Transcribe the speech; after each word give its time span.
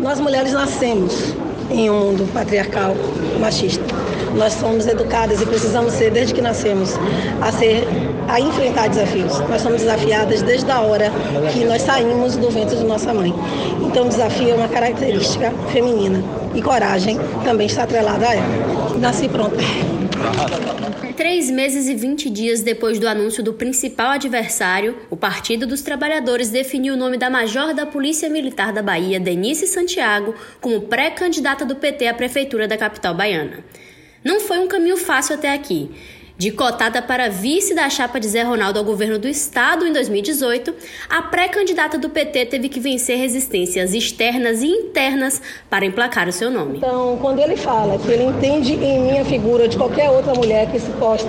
Nós 0.00 0.18
mulheres 0.18 0.52
nascemos 0.52 1.34
em 1.70 1.90
um 1.90 2.06
mundo 2.06 2.32
patriarcal, 2.32 2.94
machista. 3.38 3.84
Nós 4.34 4.54
somos 4.54 4.86
educadas 4.86 5.42
e 5.42 5.46
precisamos 5.46 5.92
ser, 5.92 6.10
desde 6.10 6.32
que 6.32 6.40
nascemos, 6.40 6.94
a 7.40 7.52
ser 7.52 7.86
a 8.26 8.40
enfrentar 8.40 8.88
desafios. 8.88 9.38
Nós 9.40 9.60
somos 9.60 9.80
desafiadas 9.82 10.40
desde 10.40 10.70
a 10.70 10.80
hora 10.80 11.12
que 11.52 11.64
nós 11.64 11.82
saímos 11.82 12.36
do 12.36 12.48
ventre 12.50 12.76
de 12.76 12.84
nossa 12.84 13.12
mãe. 13.12 13.34
Então, 13.82 14.08
desafio 14.08 14.50
é 14.50 14.54
uma 14.54 14.68
característica 14.68 15.52
feminina 15.70 16.22
e 16.54 16.62
coragem 16.62 17.18
também 17.44 17.66
está 17.66 17.82
atrelada 17.82 18.26
a 18.26 18.34
ela. 18.34 18.98
Nasci 18.98 19.28
pronta. 19.28 19.56
Três 21.20 21.50
meses 21.50 21.86
e 21.86 21.94
20 21.94 22.30
dias 22.30 22.62
depois 22.62 22.98
do 22.98 23.06
anúncio 23.06 23.42
do 23.42 23.52
principal 23.52 24.12
adversário, 24.12 24.96
o 25.10 25.16
Partido 25.18 25.66
dos 25.66 25.82
Trabalhadores 25.82 26.48
definiu 26.48 26.94
o 26.94 26.96
nome 26.96 27.18
da 27.18 27.28
Major 27.28 27.74
da 27.74 27.84
Polícia 27.84 28.26
Militar 28.30 28.72
da 28.72 28.82
Bahia, 28.82 29.20
Denise 29.20 29.66
Santiago, 29.66 30.34
como 30.62 30.80
pré-candidata 30.80 31.62
do 31.66 31.76
PT 31.76 32.06
à 32.06 32.14
Prefeitura 32.14 32.66
da 32.66 32.78
capital 32.78 33.14
baiana. 33.14 33.62
Não 34.24 34.40
foi 34.40 34.60
um 34.60 34.66
caminho 34.66 34.96
fácil 34.96 35.34
até 35.34 35.52
aqui. 35.52 35.90
De 36.40 36.50
cotada 36.50 37.02
para 37.02 37.28
vice 37.28 37.74
da 37.74 37.90
chapa 37.90 38.18
de 38.18 38.26
Zé 38.26 38.42
Ronaldo 38.42 38.78
ao 38.78 38.84
governo 38.84 39.18
do 39.18 39.28
estado 39.28 39.86
em 39.86 39.92
2018, 39.92 40.72
a 41.06 41.20
pré-candidata 41.20 41.98
do 41.98 42.08
PT 42.08 42.46
teve 42.46 42.70
que 42.70 42.80
vencer 42.80 43.18
resistências 43.18 43.92
externas 43.92 44.62
e 44.62 44.66
internas 44.68 45.42
para 45.68 45.84
emplacar 45.84 46.26
o 46.30 46.32
seu 46.32 46.50
nome. 46.50 46.78
Então, 46.78 47.18
quando 47.20 47.40
ele 47.40 47.58
fala 47.58 47.98
que 47.98 48.10
ele 48.10 48.22
entende 48.22 48.72
em 48.72 49.02
minha 49.02 49.22
figura 49.22 49.68
de 49.68 49.76
qualquer 49.76 50.08
outra 50.08 50.32
mulher 50.32 50.70
que 50.70 50.80
se 50.80 50.90
posta 50.92 51.28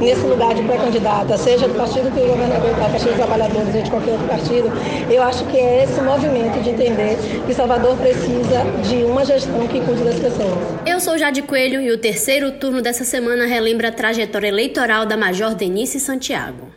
nesse 0.00 0.22
lugar 0.22 0.52
de 0.56 0.62
pré-candidata, 0.64 1.38
seja 1.38 1.68
do 1.68 1.74
partido 1.74 2.12
que 2.12 2.20
o 2.20 2.26
governador 2.26 2.72
está, 2.72 2.88
partido 2.88 3.10
dos 3.10 3.16
trabalhadores 3.16 3.74
ou 3.76 3.82
de 3.82 3.90
qualquer 3.90 4.10
outro 4.10 4.26
partido, 4.26 4.72
eu 5.08 5.22
acho 5.22 5.44
que 5.44 5.56
é 5.56 5.84
esse 5.84 6.00
movimento 6.00 6.60
de 6.64 6.70
entender 6.70 7.16
que 7.46 7.54
Salvador 7.54 7.96
precisa 7.96 8.64
de 8.88 9.04
uma 9.04 9.24
gestão 9.24 9.68
que 9.68 9.80
cuide 9.82 10.02
das 10.02 10.18
pessoas. 10.18 10.58
Eu 10.84 10.98
sou 10.98 11.16
Jade 11.16 11.42
Coelho 11.42 11.80
e 11.80 11.92
o 11.92 11.98
terceiro 11.98 12.50
turno 12.50 12.82
dessa 12.82 13.04
semana 13.04 13.46
relembra 13.46 13.86
a 13.86 13.92
trajetória 13.92 14.47
eleitoral 14.48 15.06
da 15.06 15.16
Major 15.16 15.54
Denise 15.54 16.00
Santiago. 16.00 16.72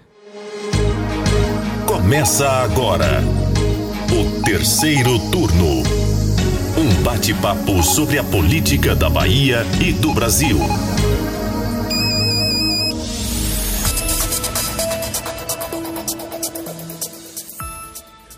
Começa 1.87 2.47
agora 2.47 3.21
o 4.11 4.43
terceiro 4.43 5.17
turno. 5.31 5.81
Um 6.77 7.03
bate-papo 7.03 7.81
sobre 7.81 8.17
a 8.17 8.23
política 8.23 8.95
da 8.95 9.09
Bahia 9.09 9.65
e 9.81 9.93
do 9.93 10.13
Brasil. 10.13 10.57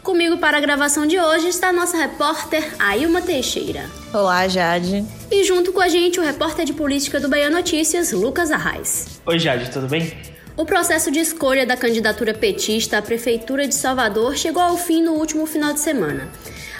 Comigo 0.01 0.37
para 0.37 0.57
a 0.57 0.61
gravação 0.61 1.07
de 1.07 1.19
hoje 1.19 1.47
está 1.47 1.71
nossa 1.73 1.97
repórter 1.97 2.75
Ailma 2.77 3.21
Teixeira. 3.21 4.02
Olá, 4.13 4.47
Jade. 4.47 5.03
E 5.31 5.43
junto 5.43 5.73
com 5.73 5.81
a 5.81 5.87
gente 5.87 6.19
o 6.19 6.23
repórter 6.23 6.65
de 6.65 6.71
política 6.71 7.19
do 7.19 7.27
Bahia 7.27 7.49
Notícias, 7.49 8.11
Lucas 8.11 8.51
Arraes. 8.51 9.19
Oi, 9.25 9.39
Jade, 9.39 9.71
tudo 9.71 9.87
bem? 9.87 10.13
O 10.55 10.65
processo 10.65 11.09
de 11.09 11.17
escolha 11.17 11.65
da 11.65 11.75
candidatura 11.75 12.31
petista 12.31 12.99
à 12.99 13.01
Prefeitura 13.01 13.67
de 13.67 13.73
Salvador 13.73 14.37
chegou 14.37 14.61
ao 14.61 14.77
fim 14.77 15.01
no 15.01 15.13
último 15.13 15.47
final 15.47 15.73
de 15.73 15.79
semana. 15.79 16.29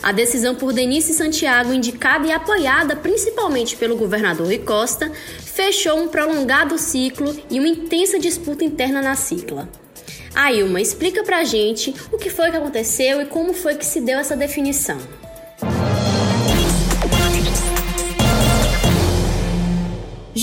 A 0.04 0.12
decisão 0.12 0.54
por 0.54 0.74
Denise 0.74 1.12
Santiago, 1.12 1.74
indicada 1.74 2.28
e 2.28 2.32
apoiada 2.32 2.96
principalmente 2.96 3.76
pelo 3.78 3.98
governador 3.98 4.46
Rui 4.46 4.60
Costa, 4.60 5.12
fechou 5.40 6.00
um 6.04 6.10
prolongado 6.10 6.78
ciclo 6.78 7.36
e 7.50 7.58
uma 7.58 7.68
intensa 7.68 8.20
disputa 8.20 8.64
interna 8.64 9.02
na 9.02 9.16
cicla. 9.16 9.68
Ailma, 10.36 10.80
explica 10.80 11.24
pra 11.24 11.44
gente 11.44 11.96
o 12.12 12.18
que 12.20 12.30
foi 12.30 12.52
que 12.52 12.58
aconteceu 12.58 13.20
e 13.22 13.26
como 13.26 13.56
foi 13.56 13.74
que 13.74 13.86
se 13.86 14.02
deu 14.02 14.20
essa 14.20 14.36
definição. 14.36 15.00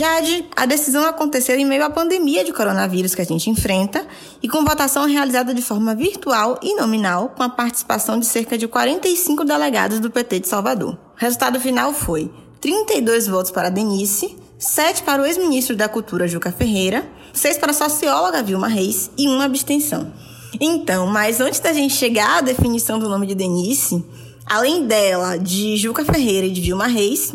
Jade, 0.00 0.46
a 0.56 0.64
decisão 0.64 1.04
aconteceu 1.04 1.58
em 1.58 1.66
meio 1.66 1.84
à 1.84 1.90
pandemia 1.90 2.42
de 2.42 2.54
coronavírus 2.54 3.14
que 3.14 3.20
a 3.20 3.24
gente 3.26 3.50
enfrenta 3.50 4.06
e 4.42 4.48
com 4.48 4.64
votação 4.64 5.06
realizada 5.06 5.52
de 5.52 5.60
forma 5.60 5.94
virtual 5.94 6.58
e 6.62 6.74
nominal, 6.74 7.34
com 7.36 7.42
a 7.42 7.50
participação 7.50 8.18
de 8.18 8.24
cerca 8.24 8.56
de 8.56 8.66
45 8.66 9.44
delegados 9.44 10.00
do 10.00 10.10
PT 10.10 10.40
de 10.40 10.48
Salvador. 10.48 10.94
O 10.94 10.98
resultado 11.16 11.60
final 11.60 11.92
foi 11.92 12.30
32 12.62 13.28
votos 13.28 13.50
para 13.50 13.68
Denise, 13.68 14.38
7 14.58 15.02
para 15.02 15.20
o 15.20 15.26
ex-ministro 15.26 15.76
da 15.76 15.86
Cultura 15.86 16.26
Juca 16.26 16.50
Ferreira, 16.50 17.06
6 17.34 17.58
para 17.58 17.72
a 17.72 17.74
socióloga 17.74 18.42
Vilma 18.42 18.68
Reis 18.68 19.10
e 19.18 19.28
uma 19.28 19.44
abstenção. 19.44 20.10
Então, 20.58 21.08
mas 21.08 21.42
antes 21.42 21.60
da 21.60 21.74
gente 21.74 21.92
chegar 21.92 22.38
à 22.38 22.40
definição 22.40 22.98
do 22.98 23.06
nome 23.06 23.26
de 23.26 23.34
Denise, 23.34 24.02
além 24.46 24.86
dela, 24.86 25.36
de 25.36 25.76
Juca 25.76 26.06
Ferreira 26.06 26.46
e 26.46 26.50
de 26.50 26.62
Vilma 26.62 26.86
Reis, 26.86 27.34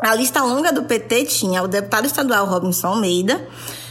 a 0.00 0.14
lista 0.14 0.42
longa 0.42 0.72
do 0.72 0.84
PT 0.84 1.24
tinha 1.26 1.62
o 1.62 1.68
deputado 1.68 2.06
estadual 2.06 2.46
Robinson 2.46 2.88
Almeida, 2.88 3.48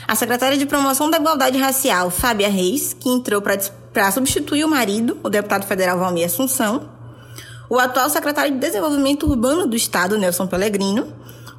a 0.07 0.16
secretária 0.16 0.57
de 0.57 0.66
Promoção 0.66 1.09
da 1.09 1.18
Igualdade 1.18 1.57
Racial, 1.57 2.09
Fábia 2.09 2.50
Reis, 2.50 2.95
que 2.97 3.09
entrou 3.09 3.41
para 3.41 4.12
substituir 4.12 4.63
o 4.63 4.69
marido, 4.69 5.17
o 5.22 5.29
deputado 5.29 5.66
federal 5.66 6.00
Valmir 6.00 6.25
Assunção, 6.25 6.90
o 7.69 7.78
atual 7.78 8.09
secretário 8.09 8.53
de 8.53 8.59
Desenvolvimento 8.59 9.28
Urbano 9.28 9.67
do 9.67 9.75
Estado, 9.75 10.17
Nelson 10.17 10.47
Pellegrino, 10.47 11.12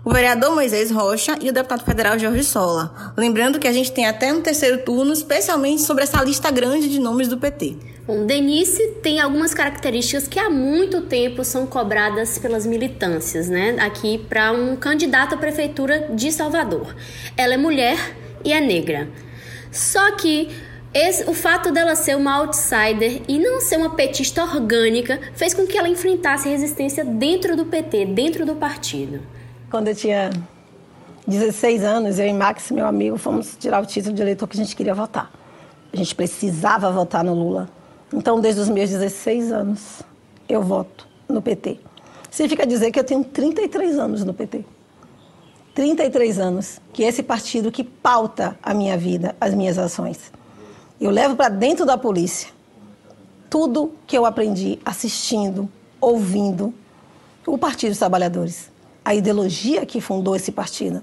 o 0.08 0.10
vereador 0.10 0.54
Moisés 0.54 0.90
Rocha 0.90 1.36
e 1.38 1.50
o 1.50 1.52
deputado 1.52 1.84
federal 1.84 2.18
Jorge 2.18 2.42
Sola. 2.42 3.12
Lembrando 3.14 3.58
que 3.58 3.68
a 3.68 3.72
gente 3.72 3.92
tem 3.92 4.06
até 4.06 4.32
um 4.32 4.40
terceiro 4.40 4.78
turno, 4.78 5.12
especialmente 5.12 5.82
sobre 5.82 6.02
essa 6.02 6.24
lista 6.24 6.50
grande 6.50 6.88
de 6.88 6.98
nomes 6.98 7.28
do 7.28 7.36
PT. 7.36 7.76
Bom, 8.06 8.24
Denise 8.24 8.94
tem 9.02 9.20
algumas 9.20 9.52
características 9.52 10.26
que 10.26 10.38
há 10.38 10.48
muito 10.48 11.02
tempo 11.02 11.44
são 11.44 11.66
cobradas 11.66 12.38
pelas 12.38 12.64
militâncias, 12.64 13.50
né? 13.50 13.76
Aqui 13.80 14.16
para 14.16 14.50
um 14.50 14.76
candidato 14.76 15.34
à 15.34 15.36
prefeitura 15.36 16.08
de 16.14 16.32
Salvador. 16.32 16.96
Ela 17.36 17.52
é 17.52 17.58
mulher 17.58 17.98
e 18.42 18.50
é 18.50 18.62
negra. 18.62 19.10
Só 19.70 20.12
que 20.12 20.48
esse, 20.94 21.28
o 21.28 21.34
fato 21.34 21.70
dela 21.70 21.94
ser 21.94 22.16
uma 22.16 22.34
outsider 22.36 23.20
e 23.28 23.38
não 23.38 23.60
ser 23.60 23.76
uma 23.76 23.90
petista 23.90 24.42
orgânica 24.42 25.20
fez 25.34 25.52
com 25.52 25.66
que 25.66 25.76
ela 25.76 25.86
enfrentasse 25.86 26.48
resistência 26.48 27.04
dentro 27.04 27.54
do 27.54 27.66
PT, 27.66 28.06
dentro 28.06 28.46
do 28.46 28.56
partido. 28.56 29.20
Quando 29.70 29.88
eu 29.88 29.94
tinha 29.94 30.30
16 31.26 31.84
anos, 31.84 32.18
eu 32.18 32.26
e 32.26 32.32
Max, 32.32 32.70
meu 32.70 32.86
amigo, 32.86 33.18
fomos 33.18 33.54
tirar 33.58 33.82
o 33.82 33.86
título 33.86 34.14
de 34.14 34.22
eleitor 34.22 34.48
que 34.48 34.58
a 34.58 34.64
gente 34.64 34.74
queria 34.74 34.94
votar. 34.94 35.30
A 35.92 35.96
gente 35.96 36.14
precisava 36.14 36.90
votar 36.90 37.22
no 37.22 37.34
Lula. 37.34 37.68
Então, 38.12 38.40
desde 38.40 38.62
os 38.62 38.68
meus 38.70 38.88
16 38.88 39.52
anos, 39.52 40.02
eu 40.48 40.62
voto 40.62 41.06
no 41.28 41.42
PT. 41.42 41.80
Significa 42.30 42.66
dizer 42.66 42.90
que 42.90 42.98
eu 42.98 43.04
tenho 43.04 43.22
33 43.22 43.98
anos 43.98 44.24
no 44.24 44.32
PT. 44.32 44.64
33 45.74 46.38
anos, 46.38 46.80
que 46.92 47.04
é 47.04 47.08
esse 47.08 47.22
partido 47.22 47.70
que 47.70 47.84
pauta 47.84 48.58
a 48.62 48.72
minha 48.72 48.96
vida, 48.96 49.36
as 49.38 49.54
minhas 49.54 49.78
ações. 49.78 50.32
Eu 50.98 51.10
levo 51.10 51.36
para 51.36 51.50
dentro 51.50 51.84
da 51.84 51.98
polícia 51.98 52.50
tudo 53.50 53.92
que 54.06 54.16
eu 54.16 54.24
aprendi 54.24 54.78
assistindo, 54.84 55.68
ouvindo 56.00 56.72
o 57.46 57.56
Partido 57.56 57.90
dos 57.90 57.98
Trabalhadores, 57.98 58.70
a 59.08 59.14
ideologia 59.14 59.86
que 59.86 60.02
fundou 60.02 60.36
esse 60.36 60.52
partido, 60.52 61.02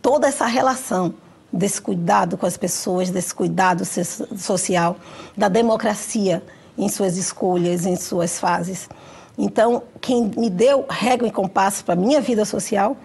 toda 0.00 0.28
essa 0.28 0.46
relação 0.46 1.12
desse 1.52 1.82
cuidado 1.82 2.38
com 2.38 2.46
as 2.46 2.56
pessoas, 2.56 3.10
desse 3.10 3.34
cuidado 3.34 3.82
social, 3.84 4.96
da 5.36 5.48
democracia 5.48 6.40
em 6.78 6.88
suas 6.88 7.16
escolhas, 7.16 7.84
em 7.84 7.96
suas 7.96 8.38
fases. 8.38 8.88
Então, 9.36 9.82
quem 10.00 10.30
me 10.36 10.48
deu 10.48 10.86
regra 10.88 11.26
e 11.26 11.32
compasso 11.32 11.84
para 11.84 11.94
a 11.94 11.96
minha 11.96 12.20
vida 12.20 12.44
social 12.44 12.96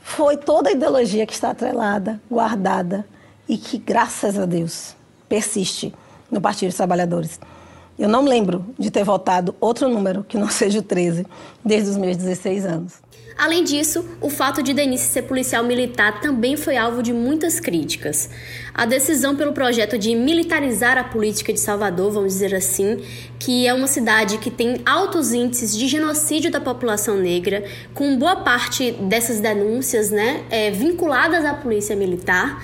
foi 0.00 0.36
toda 0.36 0.68
a 0.68 0.72
ideologia 0.72 1.26
que 1.26 1.32
está 1.32 1.50
atrelada, 1.50 2.22
guardada 2.30 3.04
e 3.48 3.58
que, 3.58 3.76
graças 3.76 4.38
a 4.38 4.46
Deus, 4.46 4.94
persiste 5.28 5.92
no 6.30 6.40
Partido 6.40 6.68
dos 6.68 6.76
Trabalhadores. 6.76 7.40
Eu 7.98 8.08
não 8.08 8.24
lembro 8.24 8.66
de 8.78 8.90
ter 8.90 9.04
votado 9.04 9.54
outro 9.60 9.88
número 9.88 10.24
que 10.24 10.36
não 10.36 10.48
seja 10.50 10.80
o 10.80 10.82
13 10.82 11.26
desde 11.64 11.90
os 11.90 11.96
meus 11.96 12.16
16 12.16 12.66
anos. 12.66 13.04
Além 13.36 13.64
disso, 13.64 14.04
o 14.20 14.30
fato 14.30 14.62
de 14.62 14.72
Denise 14.72 15.06
ser 15.06 15.22
policial 15.22 15.64
militar 15.64 16.20
também 16.20 16.56
foi 16.56 16.76
alvo 16.76 17.02
de 17.02 17.12
muitas 17.12 17.58
críticas. 17.58 18.30
A 18.72 18.86
decisão 18.86 19.34
pelo 19.34 19.52
projeto 19.52 19.98
de 19.98 20.14
militarizar 20.14 20.96
a 20.96 21.02
política 21.02 21.52
de 21.52 21.58
Salvador, 21.58 22.12
vamos 22.12 22.32
dizer 22.34 22.54
assim, 22.54 23.02
que 23.40 23.66
é 23.66 23.74
uma 23.74 23.88
cidade 23.88 24.38
que 24.38 24.52
tem 24.52 24.80
altos 24.86 25.32
índices 25.32 25.76
de 25.76 25.88
genocídio 25.88 26.50
da 26.50 26.60
população 26.60 27.16
negra, 27.16 27.64
com 27.92 28.16
boa 28.16 28.36
parte 28.36 28.92
dessas 28.92 29.40
denúncias 29.40 30.12
né, 30.12 30.44
é, 30.48 30.70
vinculadas 30.70 31.44
à 31.44 31.54
polícia 31.54 31.96
militar 31.96 32.62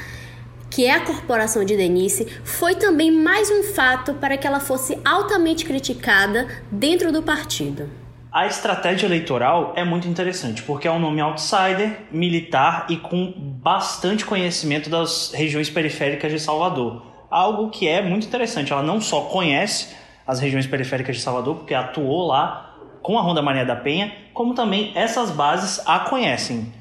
que 0.71 0.87
é 0.87 0.93
a 0.93 1.01
corporação 1.01 1.65
de 1.65 1.77
Denise, 1.77 2.27
foi 2.45 2.77
também 2.77 3.11
mais 3.11 3.51
um 3.51 3.63
fato 3.75 4.15
para 4.15 4.37
que 4.37 4.47
ela 4.47 4.61
fosse 4.61 4.99
altamente 5.05 5.65
criticada 5.65 6.47
dentro 6.71 7.13
do 7.13 7.23
partido. 7.23 7.91
A 8.33 8.47
estratégia 8.47 9.07
eleitoral 9.07 9.73
é 9.75 9.83
muito 9.83 10.07
interessante, 10.07 10.63
porque 10.63 10.87
é 10.87 10.91
um 10.93 11.01
nome 11.01 11.21
outsider, 11.21 12.03
militar 12.13 12.87
e 12.89 12.97
com 12.97 13.35
bastante 13.37 14.25
conhecimento 14.25 14.89
das 14.89 15.33
regiões 15.35 15.69
periféricas 15.69 16.31
de 16.31 16.39
Salvador. 16.39 17.03
Algo 17.29 17.71
que 17.71 17.89
é 17.89 18.01
muito 18.01 18.29
interessante. 18.29 18.73
Ela 18.73 18.85
não 18.85 19.01
só 19.01 19.23
conhece 19.23 19.89
as 20.25 20.39
regiões 20.39 20.65
periféricas 20.65 21.17
de 21.17 21.23
Salvador, 21.23 21.57
porque 21.57 21.75
atuou 21.75 22.29
lá 22.29 22.77
com 23.03 23.19
a 23.19 23.23
Ronda 23.23 23.43
Maria 23.43 23.65
da 23.65 23.75
Penha, 23.75 24.13
como 24.33 24.55
também 24.55 24.93
essas 24.95 25.33
bases 25.33 25.83
a 25.85 25.99
conhecem. 25.99 26.73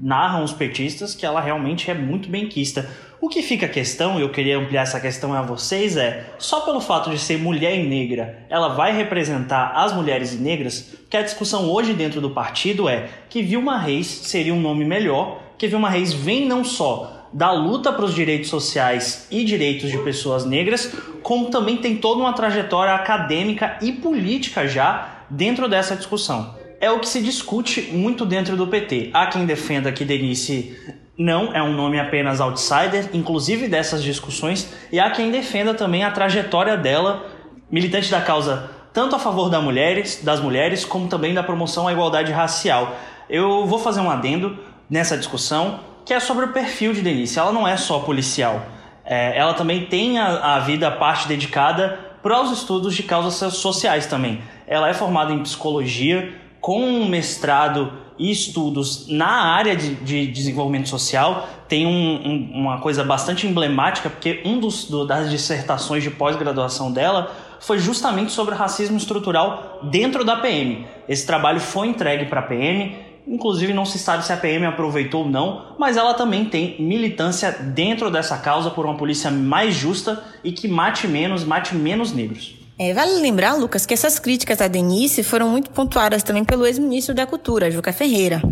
Narram 0.00 0.44
os 0.44 0.52
petistas 0.52 1.14
que 1.14 1.24
ela 1.24 1.40
realmente 1.40 1.90
é 1.90 1.94
muito 1.94 2.28
benquista. 2.28 2.88
O 3.18 3.28
que 3.28 3.42
fica 3.42 3.64
a 3.64 3.68
questão, 3.68 4.18
e 4.18 4.22
eu 4.22 4.28
queria 4.28 4.58
ampliar 4.58 4.82
essa 4.82 5.00
questão 5.00 5.32
a 5.32 5.40
vocês, 5.40 5.96
é 5.96 6.34
só 6.38 6.60
pelo 6.60 6.80
fato 6.80 7.08
de 7.08 7.18
ser 7.18 7.38
mulher 7.38 7.78
e 7.78 7.88
negra, 7.88 8.44
ela 8.50 8.68
vai 8.68 8.94
representar 8.94 9.72
as 9.74 9.94
mulheres 9.94 10.34
e 10.34 10.36
negras? 10.36 10.94
Que 11.08 11.16
a 11.16 11.22
discussão 11.22 11.70
hoje 11.70 11.94
dentro 11.94 12.20
do 12.20 12.30
partido 12.30 12.88
é 12.88 13.08
que 13.30 13.42
Vilma 13.42 13.78
Reis 13.78 14.06
seria 14.06 14.52
um 14.52 14.60
nome 14.60 14.84
melhor, 14.84 15.40
que 15.56 15.66
Vilma 15.66 15.88
Reis 15.88 16.12
vem 16.12 16.46
não 16.46 16.62
só 16.62 17.26
da 17.32 17.50
luta 17.52 17.92
para 17.92 18.04
os 18.04 18.14
direitos 18.14 18.50
sociais 18.50 19.26
e 19.30 19.44
direitos 19.44 19.90
de 19.90 19.98
pessoas 19.98 20.44
negras, 20.44 20.92
como 21.22 21.50
também 21.50 21.78
tem 21.78 21.96
toda 21.96 22.20
uma 22.20 22.32
trajetória 22.32 22.94
acadêmica 22.94 23.78
e 23.82 23.92
política 23.92 24.68
já 24.68 25.24
dentro 25.28 25.68
dessa 25.68 25.96
discussão. 25.96 26.65
É 26.80 26.90
o 26.90 27.00
que 27.00 27.08
se 27.08 27.22
discute 27.22 27.82
muito 27.92 28.26
dentro 28.26 28.56
do 28.56 28.66
PT. 28.66 29.10
Há 29.12 29.26
quem 29.26 29.46
defenda 29.46 29.90
que 29.92 30.04
Denise 30.04 30.76
não 31.18 31.54
é 31.54 31.62
um 31.62 31.72
nome 31.72 31.98
apenas 31.98 32.40
outsider, 32.40 33.10
inclusive 33.14 33.68
dessas 33.68 34.02
discussões, 34.02 34.72
e 34.92 35.00
há 35.00 35.10
quem 35.10 35.30
defenda 35.30 35.72
também 35.72 36.04
a 36.04 36.10
trajetória 36.10 36.76
dela, 36.76 37.26
militante 37.70 38.10
da 38.10 38.20
causa 38.20 38.76
tanto 38.96 39.14
a 39.14 39.18
favor 39.18 39.50
das 39.50 39.62
mulheres, 39.62 40.22
das 40.24 40.40
mulheres, 40.40 40.82
como 40.82 41.06
também 41.06 41.34
da 41.34 41.42
promoção 41.42 41.86
à 41.86 41.92
igualdade 41.92 42.32
racial. 42.32 42.96
Eu 43.28 43.66
vou 43.66 43.78
fazer 43.78 44.00
um 44.00 44.10
adendo 44.10 44.58
nessa 44.88 45.18
discussão, 45.18 45.80
que 46.06 46.14
é 46.14 46.18
sobre 46.18 46.46
o 46.46 46.48
perfil 46.54 46.94
de 46.94 47.02
Denise. 47.02 47.38
Ela 47.38 47.52
não 47.52 47.68
é 47.68 47.76
só 47.76 47.98
policial, 47.98 48.64
é, 49.04 49.38
ela 49.38 49.52
também 49.52 49.84
tem 49.84 50.18
a, 50.18 50.56
a 50.56 50.60
vida, 50.60 50.88
a 50.88 50.90
parte 50.90 51.28
dedicada 51.28 52.00
para 52.22 52.40
os 52.40 52.50
estudos 52.50 52.94
de 52.94 53.02
causas 53.02 53.52
sociais 53.52 54.06
também. 54.06 54.40
Ela 54.66 54.88
é 54.88 54.94
formada 54.94 55.30
em 55.30 55.42
psicologia, 55.42 56.32
com 56.66 56.82
um 56.82 57.08
mestrado 57.08 57.92
e 58.18 58.28
estudos 58.28 59.06
na 59.08 59.54
área 59.54 59.76
de, 59.76 59.94
de 59.94 60.26
desenvolvimento 60.26 60.88
social. 60.88 61.48
Tem 61.68 61.86
um, 61.86 61.90
um, 61.92 62.50
uma 62.54 62.80
coisa 62.80 63.04
bastante 63.04 63.46
emblemática, 63.46 64.10
porque 64.10 64.42
um 64.44 64.58
dos, 64.58 64.86
do, 64.86 65.06
das 65.06 65.30
dissertações 65.30 66.02
de 66.02 66.10
pós-graduação 66.10 66.90
dela 66.90 67.32
foi 67.60 67.78
justamente 67.78 68.32
sobre 68.32 68.56
racismo 68.56 68.96
estrutural 68.96 69.78
dentro 69.92 70.24
da 70.24 70.38
PM. 70.38 70.84
Esse 71.08 71.24
trabalho 71.24 71.60
foi 71.60 71.86
entregue 71.86 72.24
para 72.24 72.40
a 72.40 72.42
PM, 72.42 72.96
inclusive 73.28 73.72
não 73.72 73.84
se 73.84 74.00
sabe 74.00 74.24
se 74.24 74.32
a 74.32 74.36
PM 74.36 74.66
aproveitou 74.66 75.22
ou 75.22 75.30
não, 75.30 75.66
mas 75.78 75.96
ela 75.96 76.14
também 76.14 76.46
tem 76.46 76.82
militância 76.82 77.52
dentro 77.52 78.10
dessa 78.10 78.38
causa 78.38 78.70
por 78.70 78.84
uma 78.86 78.96
polícia 78.96 79.30
mais 79.30 79.72
justa 79.72 80.20
e 80.42 80.50
que 80.50 80.66
mate 80.66 81.06
menos, 81.06 81.44
mate 81.44 81.76
menos 81.76 82.12
negros. 82.12 82.65
É, 82.78 82.92
vale 82.92 83.14
lembrar, 83.22 83.54
Lucas, 83.54 83.86
que 83.86 83.94
essas 83.94 84.18
críticas 84.18 84.60
à 84.60 84.68
Denise 84.68 85.22
foram 85.22 85.48
muito 85.48 85.70
pontuadas 85.70 86.22
também 86.22 86.44
pelo 86.44 86.66
ex-ministro 86.66 87.14
da 87.14 87.26
Cultura, 87.26 87.70
Juca 87.70 87.90
Ferreira. 87.90 88.42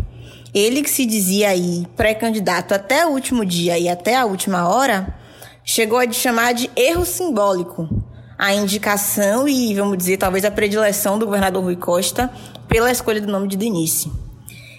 Ele 0.51 0.81
que 0.81 0.89
se 0.89 1.05
dizia 1.05 1.49
aí 1.49 1.85
pré-candidato 1.95 2.73
até 2.73 3.05
o 3.05 3.11
último 3.11 3.45
dia 3.45 3.77
e 3.77 3.87
até 3.87 4.15
a 4.15 4.25
última 4.25 4.67
hora, 4.67 5.15
chegou 5.63 5.99
a 5.99 6.11
chamar 6.11 6.55
de 6.55 6.71
erro 6.75 7.05
simbólico 7.05 7.87
a 8.35 8.51
indicação 8.51 9.47
e, 9.47 9.75
vamos 9.75 9.95
dizer, 9.95 10.17
talvez 10.17 10.43
a 10.43 10.49
predileção 10.49 11.19
do 11.19 11.27
governador 11.27 11.63
Rui 11.63 11.75
Costa 11.75 12.31
pela 12.67 12.91
escolha 12.91 13.21
do 13.21 13.31
nome 13.31 13.47
de 13.47 13.57
Denise. 13.57 14.11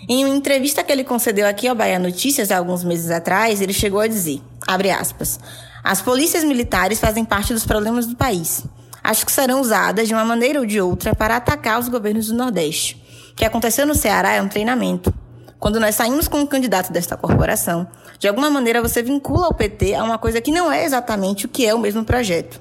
Em 0.09 0.25
uma 0.25 0.35
entrevista 0.35 0.83
que 0.83 0.91
ele 0.91 1.05
concedeu 1.05 1.47
aqui 1.47 1.69
ao 1.69 1.77
Bahia 1.77 2.01
Notícias 2.01 2.51
há 2.51 2.59
alguns 2.59 2.83
meses 2.83 3.13
atrás, 3.13 3.61
ele 3.61 3.73
chegou 3.73 4.01
a 4.01 4.09
dizer, 4.09 4.41
abre 4.67 4.91
aspas, 4.91 5.39
as 5.85 6.03
polícias 6.03 6.43
militares 6.43 6.99
fazem 6.99 7.25
parte 7.25 7.55
dos 7.55 7.65
problemas 7.65 8.07
do 8.07 8.17
país 8.17 8.65
acho 9.07 9.25
que 9.25 9.31
serão 9.31 9.61
usadas 9.61 10.09
de 10.09 10.15
uma 10.15 10.25
maneira 10.25 10.59
ou 10.59 10.67
de 10.67 10.81
outra 10.81 11.15
para 11.15 11.37
atacar 11.37 11.79
os 11.79 11.89
governos 11.89 12.27
do 12.27 12.35
Nordeste. 12.35 13.01
O 13.31 13.37
que 13.37 13.45
aconteceu 13.45 13.87
no 13.87 13.95
Ceará 13.95 14.33
é 14.33 14.43
um 14.43 14.49
treinamento. 14.49 15.15
Quando 15.61 15.79
nós 15.79 15.95
saímos 15.95 16.27
com 16.27 16.41
um 16.41 16.47
candidato 16.47 16.93
desta 16.93 17.17
corporação, 17.17 17.87
de 18.19 18.27
alguma 18.27 18.51
maneira 18.51 18.83
você 18.83 19.03
vincula 19.03 19.49
o 19.49 19.55
PT 19.55 19.95
a 19.95 20.03
uma 20.03 20.19
coisa 20.19 20.41
que 20.41 20.51
não 20.51 20.73
é 20.73 20.85
exatamente 20.85 21.47
o 21.47 21.49
que 21.49 21.65
é 21.65 21.73
o 21.73 21.79
mesmo 21.79 22.05
projeto. 22.05 22.61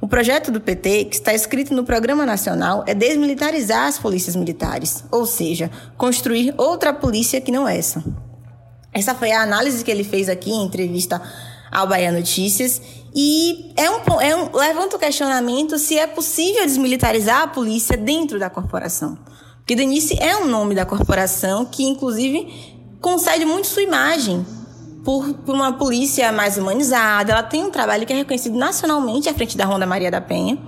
O 0.00 0.08
projeto 0.08 0.50
do 0.50 0.60
PT, 0.60 1.04
que 1.04 1.14
está 1.14 1.32
escrito 1.32 1.72
no 1.72 1.84
Programa 1.84 2.26
Nacional, 2.26 2.82
é 2.86 2.94
desmilitarizar 2.94 3.86
as 3.86 3.98
polícias 3.98 4.34
militares, 4.34 5.04
ou 5.10 5.24
seja, 5.24 5.70
construir 5.96 6.52
outra 6.56 6.92
polícia 6.92 7.40
que 7.40 7.52
não 7.52 7.68
essa. 7.68 8.02
Essa 8.92 9.14
foi 9.14 9.30
a 9.30 9.42
análise 9.42 9.84
que 9.84 9.90
ele 9.90 10.02
fez 10.02 10.28
aqui 10.28 10.50
em 10.50 10.64
entrevista 10.64 11.22
ao 11.70 11.86
Bahia 11.86 12.10
Notícias 12.10 12.80
e 13.14 13.72
é 13.76 13.90
um, 13.90 14.20
é 14.20 14.36
um, 14.36 14.56
levanta 14.56 14.96
o 14.96 14.98
questionamento 14.98 15.78
se 15.78 15.98
é 15.98 16.06
possível 16.06 16.64
desmilitarizar 16.64 17.42
a 17.42 17.48
polícia 17.48 17.96
dentro 17.96 18.38
da 18.38 18.48
corporação. 18.48 19.18
Porque 19.58 19.74
Denise 19.74 20.16
é 20.20 20.36
um 20.36 20.46
nome 20.46 20.74
da 20.74 20.84
corporação 20.84 21.64
que, 21.64 21.84
inclusive, 21.84 22.98
concede 23.00 23.44
muito 23.44 23.66
sua 23.66 23.82
imagem 23.82 24.44
por, 25.04 25.32
por, 25.34 25.54
uma 25.54 25.72
polícia 25.72 26.32
mais 26.32 26.56
humanizada. 26.56 27.32
Ela 27.32 27.42
tem 27.42 27.64
um 27.64 27.70
trabalho 27.70 28.06
que 28.06 28.12
é 28.12 28.16
reconhecido 28.16 28.56
nacionalmente 28.56 29.28
à 29.28 29.34
frente 29.34 29.56
da 29.56 29.64
Ronda 29.64 29.86
Maria 29.86 30.10
da 30.10 30.20
Penha. 30.20 30.58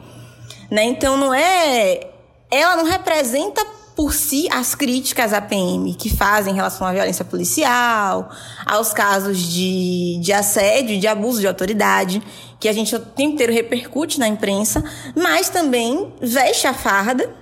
Né? 0.71 0.85
Então, 0.85 1.17
não 1.17 1.33
é. 1.35 2.09
Ela 2.51 2.77
não 2.77 2.85
representa 2.85 3.65
por 3.95 4.15
si 4.15 4.49
as 4.51 4.75
críticas 4.75 5.33
à 5.33 5.41
PM 5.41 5.95
que 5.95 6.09
fazem 6.09 6.53
em 6.53 6.57
relação 6.57 6.87
à 6.87 6.93
violência 6.93 7.25
policial, 7.25 8.31
aos 8.65 8.93
casos 8.93 9.39
de, 9.39 10.19
de 10.21 10.33
assédio, 10.33 10.99
de 10.99 11.07
abuso 11.07 11.41
de 11.41 11.47
autoridade, 11.47 12.23
que 12.59 12.69
a 12.69 12.73
gente 12.73 12.95
o 12.95 13.01
tempo 13.01 13.35
inteiro 13.35 13.53
repercute 13.53 14.19
na 14.19 14.27
imprensa, 14.29 14.83
mas 15.15 15.49
também 15.49 16.15
veste 16.21 16.67
a 16.67 16.75
farda. 16.75 17.35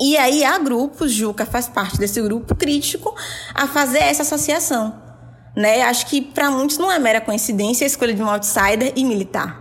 E 0.00 0.16
aí 0.16 0.44
há 0.44 0.58
grupos, 0.58 1.12
Juca 1.12 1.44
faz 1.44 1.68
parte 1.68 1.98
desse 1.98 2.20
grupo 2.22 2.54
crítico, 2.54 3.14
a 3.54 3.66
fazer 3.66 3.98
essa 3.98 4.22
associação. 4.22 4.94
Né? 5.54 5.82
Acho 5.82 6.06
que 6.06 6.20
para 6.20 6.50
muitos 6.50 6.78
não 6.78 6.90
é 6.90 6.98
mera 6.98 7.20
coincidência 7.20 7.84
a 7.84 7.86
escolha 7.86 8.14
de 8.14 8.22
um 8.22 8.30
outsider 8.30 8.92
e 8.96 9.04
militar. 9.04 9.60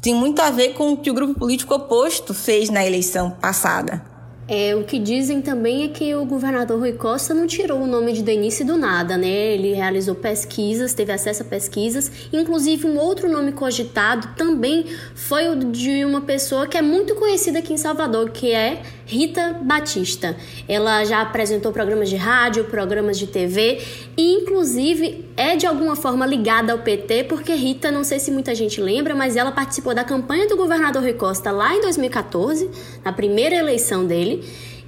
Tem 0.00 0.14
muito 0.14 0.40
a 0.40 0.50
ver 0.50 0.74
com 0.74 0.92
o 0.92 0.96
que 0.96 1.10
o 1.10 1.14
grupo 1.14 1.34
político 1.34 1.74
oposto 1.74 2.32
fez 2.32 2.70
na 2.70 2.86
eleição 2.86 3.30
passada. 3.30 4.17
É, 4.50 4.74
o 4.74 4.82
que 4.82 4.98
dizem 4.98 5.42
também 5.42 5.84
é 5.84 5.88
que 5.88 6.14
o 6.14 6.24
governador 6.24 6.78
Rui 6.78 6.94
Costa 6.94 7.34
não 7.34 7.46
tirou 7.46 7.82
o 7.82 7.86
nome 7.86 8.14
de 8.14 8.22
Denise 8.22 8.64
do 8.64 8.78
nada, 8.78 9.14
né? 9.14 9.28
Ele 9.28 9.74
realizou 9.74 10.14
pesquisas, 10.14 10.94
teve 10.94 11.12
acesso 11.12 11.42
a 11.42 11.44
pesquisas, 11.44 12.10
inclusive 12.32 12.86
um 12.86 12.96
outro 12.98 13.30
nome 13.30 13.52
cogitado 13.52 14.28
também 14.36 14.86
foi 15.14 15.48
o 15.48 15.56
de 15.56 16.02
uma 16.02 16.22
pessoa 16.22 16.66
que 16.66 16.78
é 16.78 16.82
muito 16.82 17.14
conhecida 17.14 17.58
aqui 17.58 17.74
em 17.74 17.76
Salvador, 17.76 18.30
que 18.30 18.50
é 18.50 18.80
Rita 19.08 19.58
Batista. 19.62 20.36
Ela 20.68 21.02
já 21.04 21.22
apresentou 21.22 21.72
programas 21.72 22.10
de 22.10 22.16
rádio, 22.16 22.64
programas 22.64 23.18
de 23.18 23.26
TV 23.26 23.82
e 24.16 24.34
inclusive 24.34 25.26
é 25.34 25.56
de 25.56 25.66
alguma 25.66 25.96
forma 25.96 26.26
ligada 26.26 26.72
ao 26.72 26.78
PT, 26.78 27.24
porque 27.24 27.54
Rita, 27.54 27.90
não 27.90 28.04
sei 28.04 28.18
se 28.18 28.30
muita 28.30 28.54
gente 28.54 28.80
lembra, 28.80 29.14
mas 29.14 29.34
ela 29.34 29.50
participou 29.50 29.94
da 29.94 30.04
campanha 30.04 30.46
do 30.46 30.56
governador 30.56 31.02
Rui 31.02 31.14
Costa 31.14 31.50
lá 31.50 31.74
em 31.74 31.80
2014, 31.80 32.70
na 33.02 33.12
primeira 33.12 33.56
eleição 33.56 34.04
dele, 34.04 34.37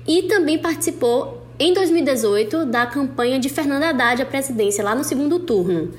e 0.06 0.22
também 0.22 0.58
participou 0.58 1.46
em 1.58 1.74
2018 1.74 2.64
da 2.64 2.86
campanha 2.86 3.38
de 3.38 3.48
Fernanda 3.48 3.90
Haddad 3.90 4.22
à 4.22 4.26
presidência, 4.26 4.82
lá 4.82 4.94
no 4.94 5.04
segundo 5.04 5.38
turno. 5.38 5.92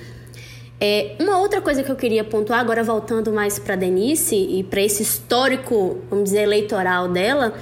É, 0.80 1.16
uma 1.20 1.38
outra 1.38 1.62
coisa 1.62 1.84
que 1.84 1.92
eu 1.92 1.96
queria 1.96 2.24
pontuar, 2.24 2.60
agora 2.60 2.84
voltando 2.84 3.32
mais 3.32 3.60
para 3.60 3.76
Denise 3.76 4.36
e 4.36 4.64
para 4.64 4.82
esse 4.82 5.04
histórico, 5.04 6.00
vamos 6.10 6.26
dizer, 6.26 6.42
eleitoral 6.42 7.08
dela, 7.08 7.54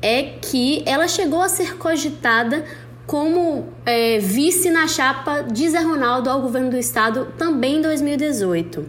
é 0.00 0.34
que 0.40 0.84
ela 0.86 1.08
chegou 1.08 1.42
a 1.42 1.48
ser 1.48 1.76
cogitada 1.76 2.64
como 3.06 3.66
é, 3.84 4.18
vice 4.18 4.70
na 4.70 4.86
chapa 4.86 5.42
de 5.42 5.68
Zé 5.68 5.80
Ronaldo 5.80 6.30
ao 6.30 6.40
governo 6.40 6.70
do 6.70 6.76
estado 6.76 7.26
também 7.36 7.78
em 7.78 7.82
2018. 7.82 8.86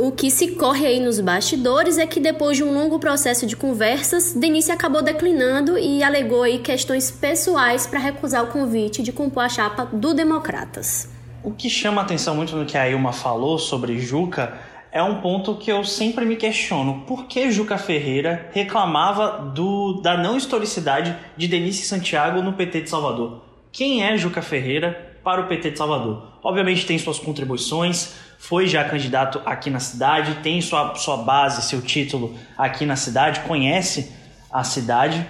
O 0.00 0.12
que 0.12 0.30
se 0.30 0.52
corre 0.52 0.86
aí 0.86 1.00
nos 1.00 1.18
bastidores 1.18 1.98
é 1.98 2.06
que 2.06 2.20
depois 2.20 2.56
de 2.56 2.62
um 2.62 2.72
longo 2.72 3.00
processo 3.00 3.44
de 3.48 3.56
conversas, 3.56 4.32
Denise 4.32 4.70
acabou 4.70 5.02
declinando 5.02 5.76
e 5.76 6.04
alegou 6.04 6.44
aí 6.44 6.60
questões 6.60 7.10
pessoais 7.10 7.84
para 7.84 7.98
recusar 7.98 8.44
o 8.44 8.46
convite 8.46 9.02
de 9.02 9.10
compor 9.10 9.42
a 9.42 9.48
chapa 9.48 9.86
do 9.86 10.14
Democratas. 10.14 11.10
O 11.42 11.50
que 11.50 11.68
chama 11.68 12.00
atenção 12.00 12.36
muito 12.36 12.54
no 12.54 12.64
que 12.64 12.78
a 12.78 12.88
Ilma 12.88 13.12
falou 13.12 13.58
sobre 13.58 13.98
Juca 13.98 14.56
é 14.92 15.02
um 15.02 15.20
ponto 15.20 15.56
que 15.56 15.72
eu 15.72 15.82
sempre 15.82 16.24
me 16.24 16.36
questiono. 16.36 17.02
Por 17.04 17.26
que 17.26 17.50
Juca 17.50 17.76
Ferreira 17.76 18.48
reclamava 18.52 19.50
do, 19.52 20.00
da 20.00 20.16
não 20.16 20.36
historicidade 20.36 21.16
de 21.36 21.48
Denise 21.48 21.82
Santiago 21.82 22.40
no 22.40 22.52
PT 22.52 22.82
de 22.82 22.90
Salvador? 22.90 23.42
Quem 23.72 24.04
é 24.04 24.16
Juca 24.16 24.42
Ferreira 24.42 25.18
para 25.24 25.40
o 25.40 25.48
PT 25.48 25.72
de 25.72 25.78
Salvador? 25.78 26.38
Obviamente 26.40 26.86
tem 26.86 26.96
suas 26.98 27.18
contribuições, 27.18 28.14
foi 28.38 28.68
já 28.68 28.84
candidato 28.84 29.42
aqui 29.44 29.68
na 29.68 29.80
cidade, 29.80 30.36
tem 30.36 30.60
sua, 30.60 30.94
sua 30.94 31.18
base, 31.18 31.62
seu 31.62 31.82
título 31.82 32.36
aqui 32.56 32.86
na 32.86 32.96
cidade, 32.96 33.40
conhece 33.40 34.12
a 34.50 34.62
cidade, 34.62 35.26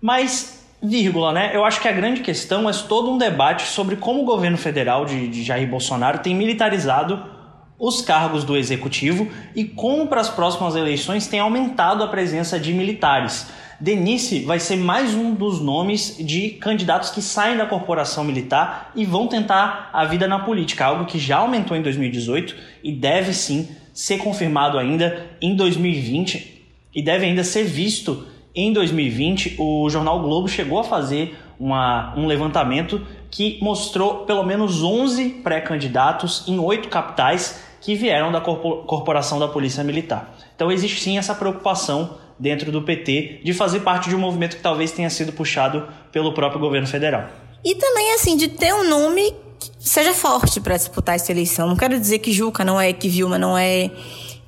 mas, 0.00 0.62
vírgula, 0.82 1.32
né? 1.32 1.50
Eu 1.54 1.64
acho 1.64 1.80
que 1.80 1.88
a 1.88 1.92
grande 1.92 2.20
questão 2.20 2.68
é 2.68 2.72
todo 2.72 3.10
um 3.10 3.16
debate 3.16 3.62
sobre 3.62 3.96
como 3.96 4.22
o 4.22 4.24
governo 4.24 4.58
federal 4.58 5.06
de, 5.06 5.26
de 5.26 5.42
Jair 5.42 5.66
Bolsonaro 5.66 6.18
tem 6.18 6.34
militarizado 6.34 7.32
os 7.78 8.02
cargos 8.02 8.44
do 8.44 8.56
executivo 8.56 9.28
e 9.54 9.64
como 9.64 10.06
para 10.06 10.20
as 10.20 10.28
próximas 10.28 10.76
eleições 10.76 11.26
tem 11.26 11.40
aumentado 11.40 12.04
a 12.04 12.08
presença 12.08 12.60
de 12.60 12.72
militares. 12.72 13.46
Denise 13.80 14.40
vai 14.44 14.60
ser 14.60 14.76
mais 14.76 15.14
um 15.14 15.34
dos 15.34 15.60
nomes 15.60 16.16
de 16.18 16.50
candidatos 16.50 17.10
que 17.10 17.20
saem 17.20 17.56
da 17.56 17.66
corporação 17.66 18.22
militar 18.22 18.92
e 18.94 19.04
vão 19.04 19.26
tentar 19.26 19.90
a 19.92 20.04
vida 20.04 20.28
na 20.28 20.38
política, 20.38 20.84
algo 20.84 21.06
que 21.06 21.18
já 21.18 21.38
aumentou 21.38 21.76
em 21.76 21.82
2018 21.82 22.54
e 22.82 22.92
deve 22.92 23.32
sim 23.32 23.68
ser 23.92 24.18
confirmado 24.18 24.78
ainda 24.78 25.26
em 25.40 25.56
2020 25.56 26.62
e 26.94 27.02
deve 27.02 27.26
ainda 27.26 27.42
ser 27.42 27.64
visto 27.64 28.26
em 28.54 28.72
2020. 28.72 29.56
O 29.58 29.88
jornal 29.90 30.20
Globo 30.20 30.48
chegou 30.48 30.78
a 30.78 30.84
fazer 30.84 31.36
uma, 31.58 32.14
um 32.16 32.26
levantamento 32.26 33.04
que 33.30 33.58
mostrou 33.60 34.24
pelo 34.24 34.44
menos 34.44 34.82
11 34.82 35.40
pré-candidatos 35.42 36.44
em 36.46 36.58
oito 36.58 36.88
capitais 36.88 37.60
que 37.80 37.94
vieram 37.94 38.32
da 38.32 38.40
corporação 38.40 39.38
da 39.38 39.48
Polícia 39.48 39.82
Militar. 39.82 40.34
Então 40.54 40.70
existe 40.70 41.00
sim 41.00 41.18
essa 41.18 41.34
preocupação 41.34 42.18
dentro 42.38 42.72
do 42.72 42.82
PT 42.82 43.40
de 43.44 43.52
fazer 43.52 43.80
parte 43.80 44.08
de 44.08 44.16
um 44.16 44.18
movimento 44.18 44.56
que 44.56 44.62
talvez 44.62 44.92
tenha 44.92 45.10
sido 45.10 45.32
puxado 45.32 45.88
pelo 46.10 46.34
próprio 46.34 46.60
governo 46.60 46.86
federal. 46.86 47.28
E 47.64 47.74
também 47.76 48.12
assim 48.12 48.36
de 48.36 48.48
ter 48.48 48.74
um 48.74 48.88
nome 48.88 49.34
que 49.58 49.70
seja 49.78 50.12
forte 50.12 50.60
para 50.60 50.76
disputar 50.76 51.14
essa 51.14 51.32
eleição. 51.32 51.66
Não 51.66 51.76
quero 51.76 51.98
dizer 51.98 52.18
que 52.18 52.32
Juca 52.32 52.64
não 52.64 52.80
é, 52.80 52.92
que 52.92 53.08
Vilma 53.08 53.38
não 53.38 53.56
é, 53.56 53.90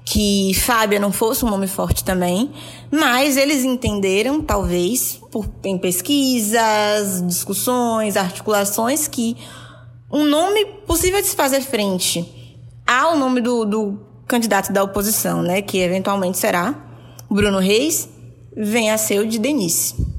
que 0.05 0.53
Fábia 0.55 1.01
não 1.01 1.11
fosse 1.11 1.45
um 1.45 1.51
nome 1.51 1.67
forte 1.67 2.05
também, 2.05 2.53
mas 2.91 3.37
eles 3.37 3.65
entenderam, 3.65 4.41
talvez, 4.41 5.21
por, 5.33 5.49
em 5.65 5.79
pesquisas, 5.79 7.27
discussões, 7.27 8.17
articulações, 8.17 9.09
que 9.09 9.37
um 10.11 10.25
nome 10.25 10.65
possível 10.87 11.21
de 11.21 11.27
se 11.27 11.35
fazer 11.35 11.61
frente 11.61 12.25
ao 12.87 13.17
nome 13.17 13.41
do, 13.41 13.65
do 13.65 14.01
candidato 14.29 14.73
da 14.73 14.83
oposição, 14.83 15.43
né, 15.43 15.61
que 15.61 15.79
eventualmente 15.79 16.39
será 16.39 16.86
Bruno 17.31 17.59
Reis, 17.59 18.09
venha 18.57 18.95
a 18.95 18.99
ser 18.99 19.21
o 19.21 19.27
de 19.27 19.39
Denise. 19.39 20.17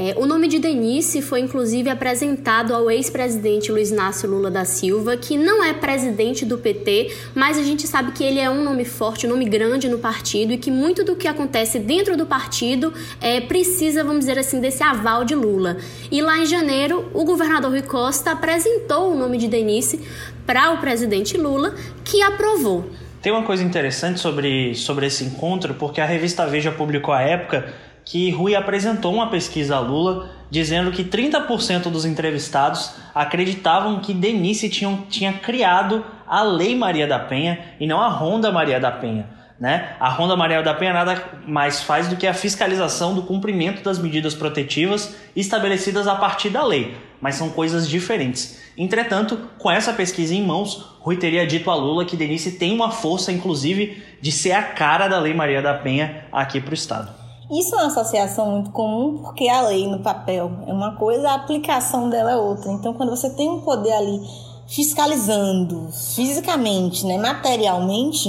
É, 0.00 0.14
o 0.16 0.26
nome 0.26 0.46
de 0.46 0.60
Denise 0.60 1.20
foi 1.20 1.40
inclusive 1.40 1.90
apresentado 1.90 2.72
ao 2.72 2.88
ex-presidente 2.88 3.72
Luiz 3.72 3.90
Inácio 3.90 4.30
Lula 4.30 4.48
da 4.48 4.64
Silva, 4.64 5.16
que 5.16 5.36
não 5.36 5.64
é 5.64 5.72
presidente 5.72 6.44
do 6.44 6.56
PT, 6.56 7.12
mas 7.34 7.58
a 7.58 7.64
gente 7.64 7.84
sabe 7.84 8.12
que 8.12 8.22
ele 8.22 8.38
é 8.38 8.48
um 8.48 8.62
nome 8.62 8.84
forte, 8.84 9.26
um 9.26 9.30
nome 9.30 9.44
grande 9.44 9.88
no 9.88 9.98
partido 9.98 10.52
e 10.52 10.56
que 10.56 10.70
muito 10.70 11.02
do 11.02 11.16
que 11.16 11.26
acontece 11.26 11.80
dentro 11.80 12.16
do 12.16 12.26
partido 12.26 12.92
é, 13.20 13.40
precisa, 13.40 14.04
vamos 14.04 14.20
dizer 14.20 14.38
assim, 14.38 14.60
desse 14.60 14.84
aval 14.84 15.24
de 15.24 15.34
Lula. 15.34 15.78
E 16.12 16.22
lá 16.22 16.38
em 16.38 16.46
janeiro, 16.46 17.10
o 17.12 17.24
governador 17.24 17.72
Rui 17.72 17.82
Costa 17.82 18.30
apresentou 18.30 19.12
o 19.12 19.18
nome 19.18 19.36
de 19.36 19.48
Denise 19.48 20.00
para 20.46 20.70
o 20.70 20.78
presidente 20.78 21.36
Lula, 21.36 21.74
que 22.04 22.22
aprovou. 22.22 22.88
Tem 23.20 23.32
uma 23.32 23.42
coisa 23.42 23.64
interessante 23.64 24.20
sobre, 24.20 24.74
sobre 24.76 25.06
esse 25.06 25.24
encontro, 25.24 25.74
porque 25.74 26.00
a 26.00 26.06
revista 26.06 26.46
Veja 26.46 26.70
publicou 26.70 27.12
à 27.12 27.20
época 27.20 27.72
que 28.04 28.30
Rui 28.30 28.54
apresentou 28.54 29.12
uma 29.12 29.28
pesquisa 29.28 29.76
a 29.76 29.80
Lula 29.80 30.30
dizendo 30.50 30.92
que 30.92 31.04
30% 31.04 31.90
dos 31.90 32.04
entrevistados 32.04 32.92
acreditavam 33.14 34.00
que 34.00 34.14
Denise 34.14 34.68
tinha, 34.70 34.98
tinha 35.10 35.32
criado 35.32 36.04
a 36.26 36.42
Lei 36.42 36.76
Maria 36.76 37.06
da 37.06 37.18
Penha 37.18 37.58
e 37.80 37.86
não 37.86 38.00
a 38.00 38.08
Ronda 38.08 38.52
Maria 38.52 38.78
da 38.78 38.90
Penha. 38.90 39.37
Né? 39.60 39.96
A 39.98 40.08
Ronda 40.08 40.36
Maria 40.36 40.62
da 40.62 40.72
Penha 40.72 40.92
nada 40.92 41.20
mais 41.44 41.82
faz 41.82 42.06
do 42.06 42.14
que 42.14 42.28
a 42.28 42.34
fiscalização 42.34 43.12
do 43.12 43.22
cumprimento 43.22 43.82
das 43.82 43.98
medidas 43.98 44.32
protetivas 44.32 45.16
estabelecidas 45.34 46.06
a 46.06 46.14
partir 46.14 46.48
da 46.48 46.64
lei, 46.64 46.96
mas 47.20 47.34
são 47.34 47.50
coisas 47.50 47.88
diferentes. 47.88 48.60
Entretanto, 48.76 49.36
com 49.58 49.68
essa 49.68 49.92
pesquisa 49.92 50.32
em 50.32 50.46
mãos, 50.46 50.94
Rui 51.00 51.16
teria 51.16 51.44
dito 51.44 51.68
a 51.72 51.74
Lula 51.74 52.04
que 52.04 52.16
Denise 52.16 52.52
tem 52.52 52.72
uma 52.72 52.92
força, 52.92 53.32
inclusive, 53.32 54.00
de 54.20 54.30
ser 54.30 54.52
a 54.52 54.62
cara 54.62 55.08
da 55.08 55.18
Lei 55.18 55.34
Maria 55.34 55.60
da 55.60 55.74
Penha 55.74 56.26
aqui 56.30 56.60
para 56.60 56.70
o 56.70 56.74
Estado. 56.74 57.10
Isso 57.50 57.74
é 57.74 57.78
uma 57.78 57.86
associação 57.86 58.50
muito 58.52 58.70
comum 58.70 59.22
porque 59.22 59.48
a 59.48 59.62
lei 59.62 59.88
no 59.88 60.00
papel 60.00 60.52
é 60.66 60.72
uma 60.72 60.96
coisa, 60.96 61.30
a 61.30 61.34
aplicação 61.34 62.08
dela 62.08 62.30
é 62.30 62.36
outra. 62.36 62.70
Então, 62.70 62.92
quando 62.94 63.10
você 63.10 63.30
tem 63.30 63.48
um 63.48 63.62
poder 63.62 63.92
ali 63.92 64.20
fiscalizando 64.68 65.88
fisicamente, 66.14 67.06
né, 67.06 67.16
materialmente, 67.16 68.28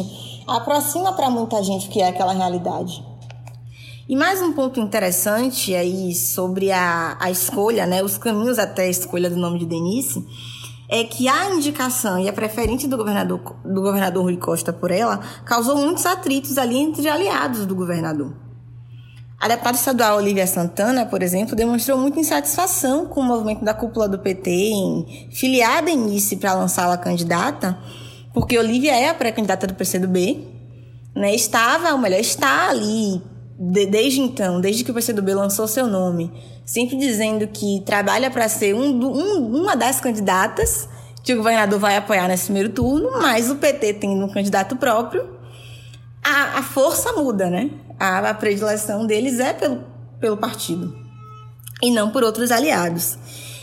aproxima 0.51 1.13
para 1.13 1.29
muita 1.29 1.61
gente 1.63 1.87
o 1.87 1.91
que 1.91 2.01
é 2.01 2.07
aquela 2.07 2.33
realidade. 2.33 3.03
E 4.07 4.15
mais 4.15 4.41
um 4.41 4.53
ponto 4.53 4.79
interessante 4.79 5.75
aí 5.75 6.15
sobre 6.15 6.71
a, 6.71 7.15
a 7.19 7.29
escolha, 7.29 7.85
né, 7.85 8.01
os 8.01 8.17
caminhos 8.17 8.57
até 8.57 8.83
a 8.83 8.89
escolha 8.89 9.29
do 9.29 9.37
nome 9.37 9.59
de 9.59 9.67
Denise, 9.67 10.25
é 10.89 11.03
que 11.03 11.27
a 11.27 11.51
indicação 11.51 12.17
e 12.17 12.27
a 12.27 12.33
preferência 12.33 12.89
do 12.89 12.97
governador, 12.97 13.39
do 13.63 13.81
governador 13.81 14.23
Rui 14.23 14.37
Costa 14.37 14.73
por 14.73 14.89
ela 14.89 15.19
causou 15.45 15.77
muitos 15.77 16.07
atritos 16.07 16.57
ali 16.57 16.77
entre 16.77 17.07
aliados 17.07 17.67
do 17.67 17.75
governador. 17.75 18.33
A 19.39 19.47
deputada 19.47 19.77
estadual 19.77 20.17
Olivia 20.17 20.47
Santana, 20.47 21.05
por 21.05 21.21
exemplo, 21.21 21.55
demonstrou 21.55 21.97
muita 21.97 22.19
insatisfação 22.19 23.05
com 23.05 23.21
o 23.21 23.23
movimento 23.23 23.63
da 23.63 23.73
cúpula 23.73 24.09
do 24.09 24.19
PT 24.19 24.49
em 24.49 25.29
filiar 25.31 25.81
Denise 25.83 26.35
para 26.35 26.55
lançá-la 26.55 26.97
candidata, 26.97 27.77
porque 28.33 28.57
Olivia 28.57 28.95
é 28.95 29.09
a 29.09 29.13
pré-candidata 29.13 29.67
do 29.67 29.73
PCdoB, 29.73 30.47
né? 31.15 31.33
Estava, 31.33 31.91
ou 31.91 31.97
melhor, 31.97 32.19
está 32.19 32.69
ali 32.69 33.21
de, 33.59 33.85
desde 33.85 34.21
então, 34.21 34.61
desde 34.61 34.83
que 34.83 34.91
o 34.91 34.93
PCdoB 34.93 35.33
lançou 35.33 35.67
seu 35.67 35.87
nome, 35.87 36.31
sempre 36.65 36.95
dizendo 36.95 37.47
que 37.47 37.81
trabalha 37.85 38.31
para 38.31 38.47
ser 38.47 38.73
um, 38.73 39.03
um, 39.03 39.61
uma 39.61 39.75
das 39.75 39.99
candidatas 39.99 40.87
que 41.23 41.33
o 41.33 41.37
governador 41.37 41.79
vai 41.79 41.97
apoiar 41.97 42.27
nesse 42.27 42.45
primeiro 42.45 42.69
turno, 42.69 43.11
mas 43.19 43.51
o 43.51 43.55
PT 43.55 43.95
tendo 43.95 44.23
um 44.23 44.29
candidato 44.29 44.77
próprio, 44.77 45.37
a, 46.23 46.59
a 46.59 46.63
força 46.63 47.11
muda, 47.13 47.49
né? 47.49 47.69
A, 47.99 48.29
a 48.29 48.33
predileção 48.33 49.05
deles 49.05 49.39
é 49.39 49.51
pelo, 49.51 49.83
pelo 50.19 50.37
partido 50.37 50.95
e 51.81 51.91
não 51.91 52.11
por 52.11 52.23
outros 52.23 52.51
aliados. 52.51 53.17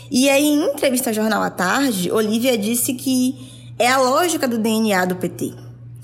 E 0.09 0.29
aí, 0.29 0.45
em 0.45 0.63
entrevista 0.71 1.09
ao 1.09 1.13
Jornal 1.13 1.43
à 1.43 1.49
Tarde, 1.49 2.11
Olivia 2.11 2.57
disse 2.57 2.93
que 2.93 3.56
é 3.79 3.87
a 3.87 3.99
lógica 3.99 4.47
do 4.47 4.57
DNA 4.57 5.05
do 5.05 5.15
PT. 5.15 5.53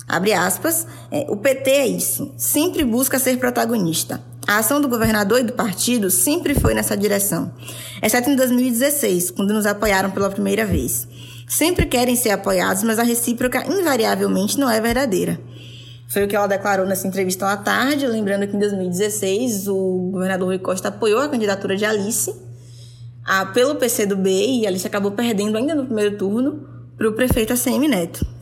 Abre 0.06 0.32
aspas, 0.32 0.86
é, 1.10 1.26
o 1.28 1.36
PT 1.36 1.70
é 1.70 1.86
isso, 1.86 2.32
sempre 2.36 2.84
busca 2.84 3.18
ser 3.18 3.38
protagonista. 3.38 4.22
A 4.46 4.58
ação 4.58 4.80
do 4.80 4.88
governador 4.88 5.40
e 5.40 5.44
do 5.44 5.54
partido 5.54 6.10
sempre 6.10 6.54
foi 6.54 6.74
nessa 6.74 6.96
direção, 6.96 7.50
exceto 8.02 8.28
em 8.28 8.36
2016, 8.36 9.30
quando 9.30 9.54
nos 9.54 9.64
apoiaram 9.64 10.10
pela 10.10 10.28
primeira 10.28 10.66
vez. 10.66 11.08
Sempre 11.48 11.86
querem 11.86 12.14
ser 12.14 12.30
apoiados, 12.30 12.82
mas 12.82 12.98
a 12.98 13.02
recíproca 13.02 13.66
invariavelmente 13.66 14.58
não 14.58 14.70
é 14.70 14.80
verdadeira. 14.80 15.40
Foi 16.08 16.24
o 16.24 16.28
que 16.28 16.36
ela 16.36 16.46
declarou 16.46 16.86
nessa 16.86 17.08
entrevista 17.08 17.50
à 17.50 17.56
tarde, 17.56 18.06
lembrando 18.06 18.46
que 18.46 18.54
em 18.54 18.60
2016 18.60 19.66
o 19.68 20.10
governador 20.12 20.48
Rui 20.48 20.58
Costa 20.58 20.88
apoiou 20.88 21.20
a 21.20 21.28
candidatura 21.28 21.76
de 21.76 21.84
Alice 21.84 22.34
a, 23.24 23.46
pelo 23.46 23.76
PCdoB 23.76 24.28
e 24.28 24.66
Alice 24.66 24.86
acabou 24.86 25.12
perdendo 25.12 25.56
ainda 25.56 25.74
no 25.74 25.86
primeiro 25.86 26.18
turno 26.18 26.73
para 26.96 27.08
o 27.08 27.12
prefeito 27.12 27.52
ACM 27.52 27.88
Neto. 27.88 28.34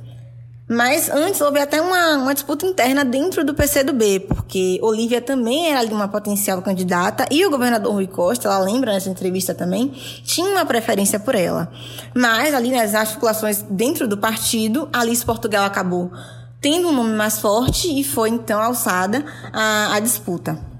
Mas 0.68 1.11
antes 1.11 1.40
houve 1.40 1.59
até 1.59 1.82
uma, 1.82 2.16
uma 2.16 2.32
disputa 2.32 2.64
interna 2.64 3.04
dentro 3.04 3.44
do 3.44 3.52
PCdoB, 3.52 4.21
porque 4.21 4.78
Olivia 4.80 5.21
também 5.21 5.71
era 5.71 5.85
uma 5.92 6.09
potencial 6.09 6.62
candidata 6.62 7.26
e 7.30 7.44
o 7.44 7.50
governador 7.50 7.92
Rui 7.92 8.06
Costa, 8.06 8.49
ela 8.49 8.59
lembra 8.59 8.92
nessa 8.92 9.11
entrevista 9.11 9.54
também, 9.54 9.88
tinha 10.25 10.49
uma 10.50 10.64
preferência 10.64 11.21
por 11.21 11.35
ela. 11.35 11.71
Mas 12.14 12.54
ali 12.54 12.71
nas 12.71 12.94
articulações 12.94 13.62
dentro 13.68 14.09
do 14.09 14.16
partido, 14.16 14.88
Alice 14.92 15.25
Portugal 15.25 15.64
acabou 15.64 16.11
tendo 16.59 16.88
um 16.88 16.92
nome 16.92 17.12
mais 17.12 17.38
forte 17.38 17.88
e 17.88 18.02
foi 18.02 18.30
então 18.30 18.59
alçada 18.59 19.25
a, 19.52 19.94
a 19.94 20.00
disputa. 20.00 20.71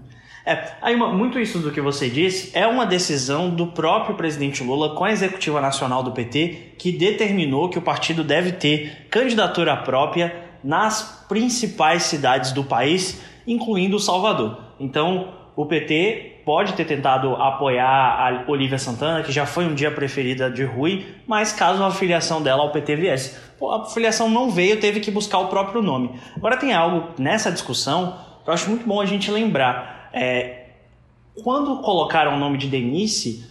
É, 0.44 0.72
aí 0.82 0.94
uma, 0.94 1.12
muito 1.12 1.38
isso 1.38 1.61
do 1.61 1.70
que 1.70 1.80
você 1.80 2.11
disse 2.11 2.50
é 2.56 2.66
uma 2.66 2.84
decisão 2.84 3.49
do 3.49 3.68
próprio 3.68 4.16
presidente 4.16 4.62
Lula 4.62 4.96
com 4.96 5.04
a 5.04 5.12
executiva 5.12 5.61
nacional 5.61 6.02
do 6.02 6.11
PT 6.11 6.75
que 6.78 6.90
determinou 6.90 7.68
que 7.68 7.78
o 7.78 7.82
partido 7.82 8.25
deve 8.25 8.52
ter 8.52 9.06
candidatura 9.08 9.76
própria 9.76 10.34
nas 10.64 11.25
principais 11.28 12.04
cidades 12.04 12.52
do 12.52 12.64
país, 12.64 13.22
incluindo 13.46 13.99
Salvador. 13.99 14.58
Então, 14.78 15.28
o 15.54 15.66
PT 15.66 16.42
pode 16.44 16.72
ter 16.72 16.84
tentado 16.84 17.34
apoiar 17.37 17.87
a 17.87 18.50
Olivia 18.50 18.78
Santana, 18.78 19.22
que 19.22 19.30
já 19.30 19.46
foi 19.46 19.64
um 19.64 19.75
dia 19.75 19.90
preferida 19.90 20.50
de 20.50 20.64
Rui, 20.64 21.04
mas 21.26 21.52
caso 21.52 21.82
a 21.84 21.90
filiação 21.90 22.42
dela 22.42 22.62
ao 22.62 22.72
PT 22.72 22.96
viesse. 22.96 23.38
A 23.62 23.84
filiação 23.84 24.28
não 24.28 24.50
veio, 24.50 24.80
teve 24.80 24.99
que 24.99 25.11
buscar 25.11 25.38
o 25.38 25.49
próprio 25.49 25.82
nome. 25.82 26.11
Agora 26.37 26.56
tem 26.56 26.72
algo 26.72 27.11
nessa 27.18 27.50
discussão 27.52 28.18
que 28.42 28.50
eu 28.50 28.54
acho 28.54 28.68
muito 28.68 28.87
bom 28.87 29.00
a 29.00 29.06
gente 29.06 29.30
lembrar. 29.30 30.01
É, 30.12 30.66
quando 31.42 31.81
colocaram 31.81 32.37
o 32.37 32.38
nome 32.38 32.59
de 32.59 32.69
Denise, 32.69 33.45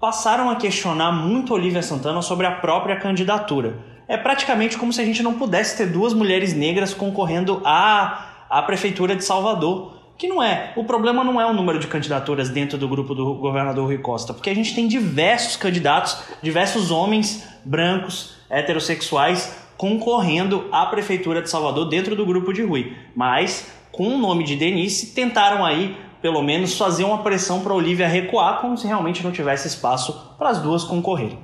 passaram 0.00 0.50
a 0.50 0.56
questionar 0.56 1.12
muito 1.12 1.54
Olivia 1.54 1.82
Santana 1.82 2.20
sobre 2.20 2.46
a 2.46 2.52
própria 2.52 2.96
candidatura. 2.96 3.78
É 4.06 4.16
praticamente 4.16 4.76
como 4.76 4.92
se 4.92 5.00
a 5.00 5.04
gente 5.04 5.22
não 5.22 5.34
pudesse 5.34 5.78
ter 5.78 5.86
duas 5.86 6.12
mulheres 6.12 6.52
negras 6.52 6.92
concorrendo 6.92 7.62
à, 7.64 8.46
à 8.50 8.62
prefeitura 8.62 9.16
de 9.16 9.24
Salvador 9.24 9.94
que 10.16 10.28
não 10.28 10.42
é. 10.42 10.72
O 10.76 10.84
problema 10.84 11.24
não 11.24 11.40
é 11.40 11.46
o 11.46 11.52
número 11.52 11.78
de 11.78 11.86
candidaturas 11.86 12.48
dentro 12.48 12.78
do 12.78 12.88
grupo 12.88 13.14
do 13.14 13.34
governador 13.34 13.86
Rui 13.86 13.98
Costa, 13.98 14.32
porque 14.32 14.50
a 14.50 14.54
gente 14.54 14.74
tem 14.74 14.86
diversos 14.86 15.56
candidatos, 15.56 16.22
diversos 16.42 16.90
homens 16.90 17.48
brancos, 17.64 18.36
heterossexuais 18.48 19.64
concorrendo 19.76 20.68
à 20.70 20.86
prefeitura 20.86 21.42
de 21.42 21.50
Salvador 21.50 21.88
dentro 21.88 22.14
do 22.14 22.24
grupo 22.24 22.52
de 22.52 22.62
Rui. 22.62 22.96
Mas 23.14 23.72
com 23.96 24.08
o 24.08 24.18
nome 24.18 24.44
de 24.44 24.56
Denise 24.56 25.14
tentaram 25.14 25.64
aí 25.64 25.96
pelo 26.20 26.42
menos 26.42 26.78
fazer 26.78 27.04
uma 27.04 27.18
pressão 27.18 27.60
para 27.60 27.74
Olivia 27.74 28.08
recuar, 28.08 28.60
como 28.60 28.78
se 28.78 28.86
realmente 28.86 29.22
não 29.22 29.30
tivesse 29.30 29.68
espaço 29.68 30.34
para 30.38 30.48
as 30.48 30.58
duas 30.58 30.82
concorrerem. 30.82 31.38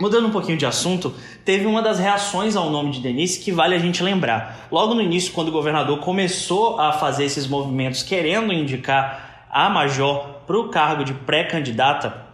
Mudando 0.00 0.28
um 0.28 0.30
pouquinho 0.30 0.56
de 0.56 0.64
assunto, 0.64 1.12
teve 1.44 1.66
uma 1.66 1.82
das 1.82 1.98
reações 1.98 2.54
ao 2.54 2.70
nome 2.70 2.92
de 2.92 3.00
Denise 3.00 3.40
que 3.40 3.50
vale 3.50 3.74
a 3.74 3.78
gente 3.80 4.00
lembrar. 4.00 4.68
Logo 4.70 4.94
no 4.94 5.02
início, 5.02 5.32
quando 5.32 5.48
o 5.48 5.52
governador 5.52 5.98
começou 5.98 6.78
a 6.78 6.92
fazer 6.92 7.24
esses 7.24 7.48
movimentos 7.48 8.04
querendo 8.04 8.52
indicar 8.52 9.48
a 9.50 9.68
Major 9.68 10.36
para 10.46 10.56
o 10.56 10.68
cargo 10.68 11.02
de 11.02 11.12
pré-candidata, 11.12 12.28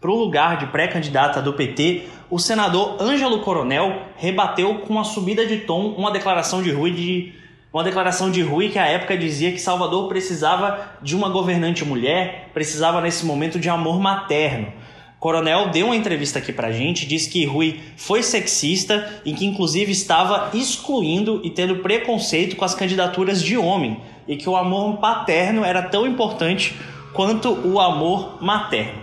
para 0.00 0.10
o 0.10 0.16
lugar 0.16 0.56
de 0.56 0.66
pré-candidata 0.68 1.42
do 1.42 1.52
PT, 1.52 2.08
o 2.30 2.38
senador 2.38 2.96
Ângelo 2.98 3.40
Coronel 3.40 4.04
rebateu 4.16 4.76
com 4.78 4.94
uma 4.94 5.04
subida 5.04 5.44
de 5.44 5.58
tom 5.58 5.88
uma 5.88 6.10
declaração 6.10 6.62
de 6.62 6.72
Rui 6.72 6.92
de 6.92 7.41
uma 7.72 7.82
declaração 7.82 8.30
de 8.30 8.42
Rui 8.42 8.68
que 8.68 8.78
à 8.78 8.86
época 8.86 9.16
dizia 9.16 9.50
que 9.50 9.58
Salvador 9.58 10.08
precisava 10.08 10.78
de 11.00 11.16
uma 11.16 11.30
governante 11.30 11.84
mulher, 11.84 12.50
precisava 12.52 13.00
nesse 13.00 13.24
momento 13.24 13.58
de 13.58 13.70
amor 13.70 13.98
materno. 13.98 14.72
Coronel 15.18 15.70
deu 15.70 15.86
uma 15.86 15.96
entrevista 15.96 16.40
aqui 16.40 16.52
pra 16.52 16.72
gente, 16.72 17.06
disse 17.06 17.30
que 17.30 17.46
Rui 17.46 17.80
foi 17.96 18.22
sexista 18.22 19.22
e 19.24 19.32
que 19.32 19.46
inclusive 19.46 19.92
estava 19.92 20.50
excluindo 20.52 21.40
e 21.44 21.50
tendo 21.50 21.76
preconceito 21.76 22.56
com 22.56 22.64
as 22.64 22.74
candidaturas 22.74 23.42
de 23.42 23.56
homem 23.56 24.00
e 24.26 24.36
que 24.36 24.48
o 24.48 24.56
amor 24.56 24.98
paterno 24.98 25.64
era 25.64 25.80
tão 25.82 26.06
importante 26.06 26.74
quanto 27.12 27.52
o 27.66 27.80
amor 27.80 28.42
materno. 28.42 29.01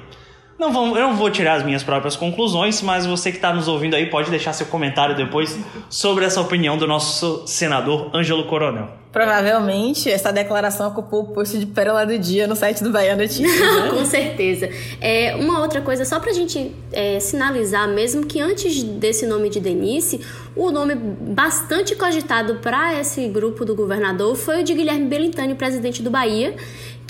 Não 0.59 0.73
vamos, 0.73 0.97
eu 0.97 1.07
não 1.07 1.15
vou 1.15 1.31
tirar 1.31 1.53
as 1.53 1.63
minhas 1.63 1.83
próprias 1.83 2.17
conclusões, 2.17 2.81
mas 2.81 3.05
você 3.05 3.31
que 3.31 3.37
está 3.37 3.53
nos 3.53 3.69
ouvindo 3.69 3.95
aí 3.95 4.07
pode 4.07 4.29
deixar 4.29 4.51
seu 4.51 4.65
comentário 4.65 5.15
depois 5.15 5.57
sobre 5.89 6.25
essa 6.25 6.41
opinião 6.41 6.77
do 6.77 6.85
nosso 6.85 7.43
senador 7.47 8.13
Ângelo 8.13 8.43
Coronel. 8.43 8.89
Provavelmente 9.09 10.11
essa 10.11 10.31
declaração 10.31 10.89
ocupou 10.89 11.21
o 11.21 11.27
posto 11.27 11.57
de 11.57 11.65
pérola 11.65 12.05
do 12.05 12.19
dia 12.19 12.45
no 12.45 12.57
site 12.57 12.83
do 12.83 12.91
Bahia 12.91 13.15
Notícias. 13.15 13.57
Né? 13.57 13.89
Com 13.89 14.03
certeza. 14.03 14.69
É, 14.99 15.33
uma 15.35 15.61
outra 15.61 15.79
coisa, 15.79 16.03
só 16.03 16.19
para 16.19 16.29
a 16.29 16.33
gente 16.33 16.75
é, 16.91 17.21
sinalizar 17.21 17.87
mesmo 17.87 18.25
que 18.25 18.41
antes 18.41 18.83
desse 18.83 19.25
nome 19.25 19.49
de 19.49 19.61
Denise, 19.61 20.19
o 20.55 20.71
nome 20.71 20.93
bastante 20.93 21.95
cogitado 21.95 22.55
para 22.55 22.99
esse 22.99 23.25
grupo 23.29 23.63
do 23.63 23.73
governador 23.73 24.35
foi 24.35 24.61
o 24.61 24.63
de 24.63 24.73
Guilherme 24.73 25.05
Belintani, 25.05 25.55
presidente 25.55 26.03
do 26.03 26.11
Bahia 26.11 26.53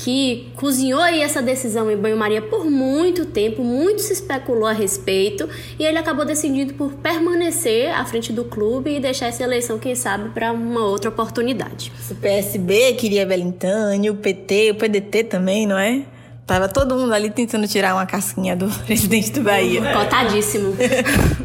que 0.03 0.48
cozinhou 0.56 1.01
aí 1.01 1.22
essa 1.22 1.41
decisão 1.41 1.91
em 1.91 1.98
banho-maria 1.98 2.41
por 2.41 2.65
muito 2.65 3.25
tempo, 3.25 3.63
muito 3.63 4.01
se 4.01 4.13
especulou 4.13 4.65
a 4.65 4.72
respeito, 4.72 5.48
e 5.77 5.86
ele 5.86 5.98
acabou 5.98 6.25
decidindo 6.25 6.74
por 6.74 6.94
permanecer 6.94 7.89
à 7.94 8.06
frente 8.06 8.32
do 8.32 8.46
clube 8.46 8.96
e 8.96 9.00
deixar 9.00 9.27
essa 9.27 9.44
eleição, 9.44 9.77
quem 9.77 9.96
sabe, 9.96 10.29
para 10.29 10.51
uma 10.53 10.86
outra 10.86 11.10
oportunidade. 11.10 11.91
O 12.10 12.15
PSB 12.15 12.94
queria 12.94 13.25
Belintani, 13.25 14.10
o 14.10 14.15
PT, 14.15 14.72
o 14.72 14.75
PDT 14.75 15.25
também, 15.25 15.68
não 15.68 15.77
é? 15.77 16.03
Tava 16.50 16.68
todo 16.68 16.96
mundo 16.96 17.13
ali 17.13 17.29
tentando 17.29 17.68
tirar 17.68 17.94
uma 17.94 18.08
casquinha 18.08 18.56
do 18.56 18.68
presidente 18.84 19.32
do 19.34 19.41
Bahia. 19.41 19.88
É. 19.88 19.94
Cotadíssimo. 19.94 20.74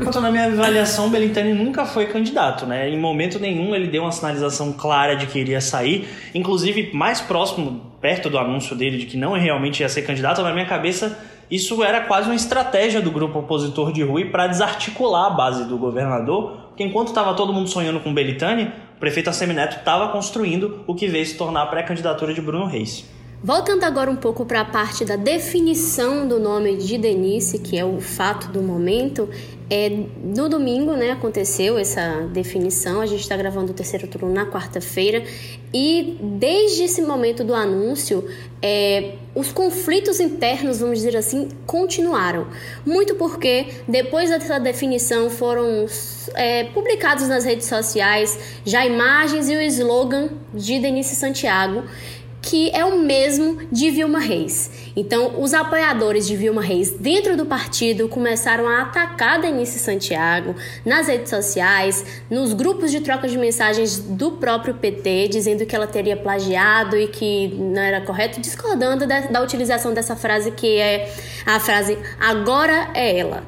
Quanto 0.02 0.18
na 0.18 0.30
minha 0.30 0.46
avaliação, 0.46 1.10
Belintani 1.10 1.52
nunca 1.52 1.84
foi 1.84 2.06
candidato, 2.06 2.64
né? 2.64 2.88
Em 2.88 2.98
momento 2.98 3.38
nenhum 3.38 3.74
ele 3.74 3.88
deu 3.88 4.00
uma 4.00 4.10
sinalização 4.10 4.72
clara 4.72 5.14
de 5.14 5.26
que 5.26 5.38
iria 5.38 5.60
sair. 5.60 6.08
Inclusive, 6.34 6.90
mais 6.94 7.20
próximo, 7.20 7.82
perto 8.00 8.30
do 8.30 8.38
anúncio 8.38 8.74
dele 8.74 8.96
de 8.96 9.04
que 9.04 9.18
não 9.18 9.32
realmente 9.32 9.80
ia 9.80 9.90
ser 9.90 10.00
candidato, 10.06 10.40
na 10.40 10.54
minha 10.54 10.64
cabeça 10.64 11.18
isso 11.50 11.84
era 11.84 12.00
quase 12.00 12.26
uma 12.26 12.34
estratégia 12.34 13.02
do 13.02 13.10
grupo 13.10 13.40
opositor 13.40 13.92
de 13.92 14.02
Rui 14.02 14.30
para 14.30 14.46
desarticular 14.46 15.26
a 15.26 15.30
base 15.30 15.64
do 15.66 15.76
governador, 15.76 16.68
porque 16.68 16.82
enquanto 16.82 17.08
estava 17.08 17.34
todo 17.34 17.52
mundo 17.52 17.68
sonhando 17.68 18.00
com 18.00 18.14
Belitani, 18.14 18.72
o 18.96 18.98
prefeito 18.98 19.28
Assemineto 19.28 19.76
estava 19.76 20.08
construindo 20.08 20.82
o 20.86 20.94
que 20.94 21.06
veio 21.06 21.26
se 21.26 21.36
tornar 21.36 21.64
a 21.64 21.66
pré-candidatura 21.66 22.32
de 22.32 22.40
Bruno 22.40 22.64
Reis. 22.64 23.04
Voltando 23.44 23.84
agora 23.84 24.10
um 24.10 24.16
pouco 24.16 24.46
para 24.46 24.62
a 24.62 24.64
parte 24.64 25.04
da 25.04 25.16
definição 25.16 26.26
do 26.26 26.40
nome 26.40 26.76
de 26.76 26.96
Denise, 26.96 27.58
que 27.58 27.76
é 27.76 27.84
o 27.84 28.00
fato 28.00 28.48
do 28.48 28.62
momento, 28.62 29.28
é, 29.68 29.90
no 30.22 30.48
domingo 30.48 30.92
né, 30.92 31.10
aconteceu 31.10 31.76
essa 31.76 32.26
definição, 32.32 33.02
a 33.02 33.06
gente 33.06 33.20
está 33.20 33.36
gravando 33.36 33.72
o 33.72 33.74
terceiro 33.74 34.06
turno 34.06 34.32
na 34.32 34.46
quarta-feira, 34.46 35.22
e 35.74 36.16
desde 36.22 36.84
esse 36.84 37.02
momento 37.02 37.44
do 37.44 37.54
anúncio, 37.54 38.26
é, 38.62 39.16
os 39.34 39.52
conflitos 39.52 40.20
internos, 40.20 40.78
vamos 40.78 41.00
dizer 41.00 41.14
assim, 41.14 41.48
continuaram. 41.66 42.46
Muito 42.86 43.14
porque 43.16 43.66
depois 43.86 44.30
dessa 44.30 44.58
definição 44.58 45.28
foram 45.28 45.84
é, 46.34 46.64
publicados 46.64 47.28
nas 47.28 47.44
redes 47.44 47.66
sociais 47.66 48.38
já 48.64 48.86
imagens 48.86 49.50
e 49.50 49.56
o 49.56 49.60
slogan 49.60 50.30
de 50.54 50.78
Denise 50.78 51.14
Santiago 51.14 51.82
que 52.44 52.70
é 52.70 52.84
o 52.84 53.00
mesmo 53.00 53.58
de 53.72 53.90
Vilma 53.90 54.18
Reis. 54.18 54.70
Então, 54.94 55.40
os 55.40 55.54
apoiadores 55.54 56.26
de 56.26 56.36
Vilma 56.36 56.60
Reis 56.60 56.90
dentro 56.90 57.36
do 57.36 57.46
partido 57.46 58.06
começaram 58.06 58.68
a 58.68 58.82
atacar 58.82 59.40
Denise 59.40 59.78
Santiago 59.78 60.54
nas 60.84 61.08
redes 61.08 61.30
sociais, 61.30 62.22
nos 62.30 62.52
grupos 62.52 62.90
de 62.90 63.00
troca 63.00 63.26
de 63.26 63.38
mensagens 63.38 63.98
do 63.98 64.32
próprio 64.32 64.74
PT, 64.74 65.28
dizendo 65.28 65.64
que 65.64 65.74
ela 65.74 65.86
teria 65.86 66.16
plagiado 66.18 66.98
e 66.98 67.08
que 67.08 67.48
não 67.48 67.80
era 67.80 68.02
correto, 68.02 68.38
discordando 68.40 69.06
da, 69.06 69.20
da 69.20 69.40
utilização 69.40 69.94
dessa 69.94 70.14
frase 70.14 70.50
que 70.50 70.76
é 70.76 71.10
a 71.46 71.58
frase 71.58 71.96
agora 72.20 72.90
é 72.92 73.18
ela. 73.18 73.42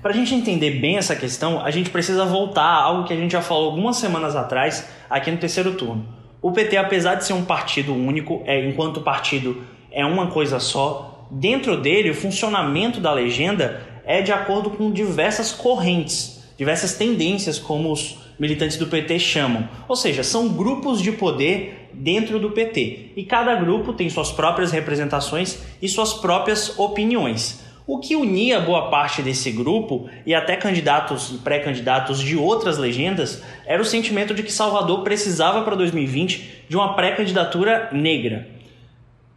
Para 0.00 0.12
a 0.12 0.14
gente 0.14 0.32
entender 0.32 0.78
bem 0.80 0.96
essa 0.98 1.16
questão, 1.16 1.60
a 1.60 1.70
gente 1.72 1.90
precisa 1.90 2.24
voltar 2.24 2.62
a 2.62 2.82
algo 2.82 3.08
que 3.08 3.12
a 3.12 3.16
gente 3.16 3.32
já 3.32 3.42
falou 3.42 3.70
algumas 3.70 3.96
semanas 3.96 4.36
atrás 4.36 4.86
aqui 5.10 5.32
no 5.32 5.36
terceiro 5.36 5.74
turno 5.74 6.15
o 6.46 6.52
PT, 6.52 6.76
apesar 6.76 7.16
de 7.16 7.24
ser 7.24 7.32
um 7.32 7.44
partido 7.44 7.92
único, 7.92 8.40
é, 8.46 8.64
enquanto 8.64 9.00
partido 9.00 9.64
é 9.90 10.06
uma 10.06 10.28
coisa 10.28 10.60
só, 10.60 11.26
dentro 11.28 11.76
dele 11.76 12.10
o 12.10 12.14
funcionamento 12.14 13.00
da 13.00 13.12
legenda 13.12 13.84
é 14.04 14.22
de 14.22 14.30
acordo 14.30 14.70
com 14.70 14.92
diversas 14.92 15.50
correntes, 15.50 16.44
diversas 16.56 16.94
tendências, 16.94 17.58
como 17.58 17.90
os 17.90 18.18
militantes 18.38 18.76
do 18.76 18.86
PT 18.86 19.18
chamam. 19.18 19.68
Ou 19.88 19.96
seja, 19.96 20.22
são 20.22 20.46
grupos 20.50 21.02
de 21.02 21.10
poder 21.10 21.90
dentro 21.92 22.38
do 22.38 22.52
PT. 22.52 23.10
E 23.16 23.24
cada 23.24 23.56
grupo 23.56 23.92
tem 23.92 24.08
suas 24.08 24.30
próprias 24.30 24.70
representações 24.70 25.58
e 25.82 25.88
suas 25.88 26.12
próprias 26.12 26.78
opiniões. 26.78 27.65
O 27.88 28.00
que 28.00 28.16
unia 28.16 28.58
boa 28.58 28.90
parte 28.90 29.22
desse 29.22 29.52
grupo 29.52 30.08
e 30.26 30.34
até 30.34 30.56
candidatos 30.56 31.30
e 31.30 31.38
pré-candidatos 31.38 32.18
de 32.20 32.36
outras 32.36 32.78
legendas 32.78 33.44
era 33.64 33.80
o 33.80 33.84
sentimento 33.84 34.34
de 34.34 34.42
que 34.42 34.50
Salvador 34.50 35.04
precisava 35.04 35.62
para 35.62 35.76
2020 35.76 36.64
de 36.68 36.76
uma 36.76 36.94
pré-candidatura 36.94 37.88
negra. 37.92 38.48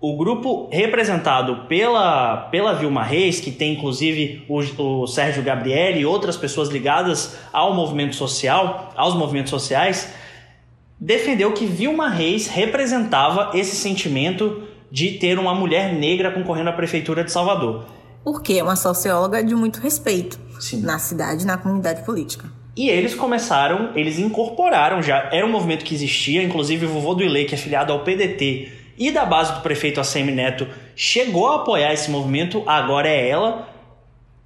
O 0.01 0.17
grupo 0.17 0.67
representado 0.71 1.67
pela, 1.67 2.47
pela 2.49 2.73
Vilma 2.73 3.03
Reis, 3.03 3.39
que 3.39 3.51
tem 3.51 3.73
inclusive 3.73 4.43
o, 4.49 4.57
o 4.57 5.05
Sérgio 5.05 5.43
Gabriel 5.43 5.97
e 5.97 6.05
outras 6.05 6.35
pessoas 6.35 6.69
ligadas 6.69 7.37
ao 7.53 7.75
movimento 7.75 8.15
social, 8.15 8.91
aos 8.95 9.13
movimentos 9.13 9.51
sociais, 9.51 10.11
defendeu 10.99 11.53
que 11.53 11.67
Vilma 11.67 12.09
Reis 12.09 12.47
representava 12.47 13.51
esse 13.53 13.75
sentimento 13.75 14.63
de 14.91 15.11
ter 15.19 15.37
uma 15.37 15.53
mulher 15.53 15.93
negra 15.93 16.31
concorrendo 16.31 16.71
à 16.71 16.73
prefeitura 16.73 17.23
de 17.23 17.31
Salvador 17.31 17.98
porque 18.23 18.53
é 18.53 18.63
uma 18.63 18.75
socióloga 18.75 19.43
de 19.43 19.55
muito 19.55 19.79
respeito 19.79 20.39
Sim. 20.59 20.81
na 20.81 20.99
cidade, 20.99 21.45
na 21.45 21.57
comunidade 21.57 22.03
política. 22.03 22.51
E 22.75 22.89
eles 22.89 23.13
começaram, 23.13 23.91
eles 23.95 24.19
incorporaram 24.19 25.01
já, 25.01 25.29
era 25.31 25.45
um 25.45 25.51
movimento 25.51 25.83
que 25.83 25.93
existia, 25.93 26.41
inclusive 26.41 26.85
o 26.85 26.89
vovô 26.89 27.13
do 27.13 27.23
Ilê, 27.23 27.45
que 27.45 27.53
é 27.53 27.57
afiliado 27.57 27.91
ao 27.91 28.03
PDT 28.03 28.71
e 28.97 29.11
da 29.11 29.25
base 29.25 29.53
do 29.53 29.61
prefeito 29.61 29.99
Assemi 29.99 30.31
Neto, 30.31 30.67
chegou 30.95 31.47
a 31.47 31.55
apoiar 31.57 31.93
esse 31.93 32.11
movimento, 32.11 32.63
agora 32.67 33.07
é 33.07 33.29
ela, 33.29 33.69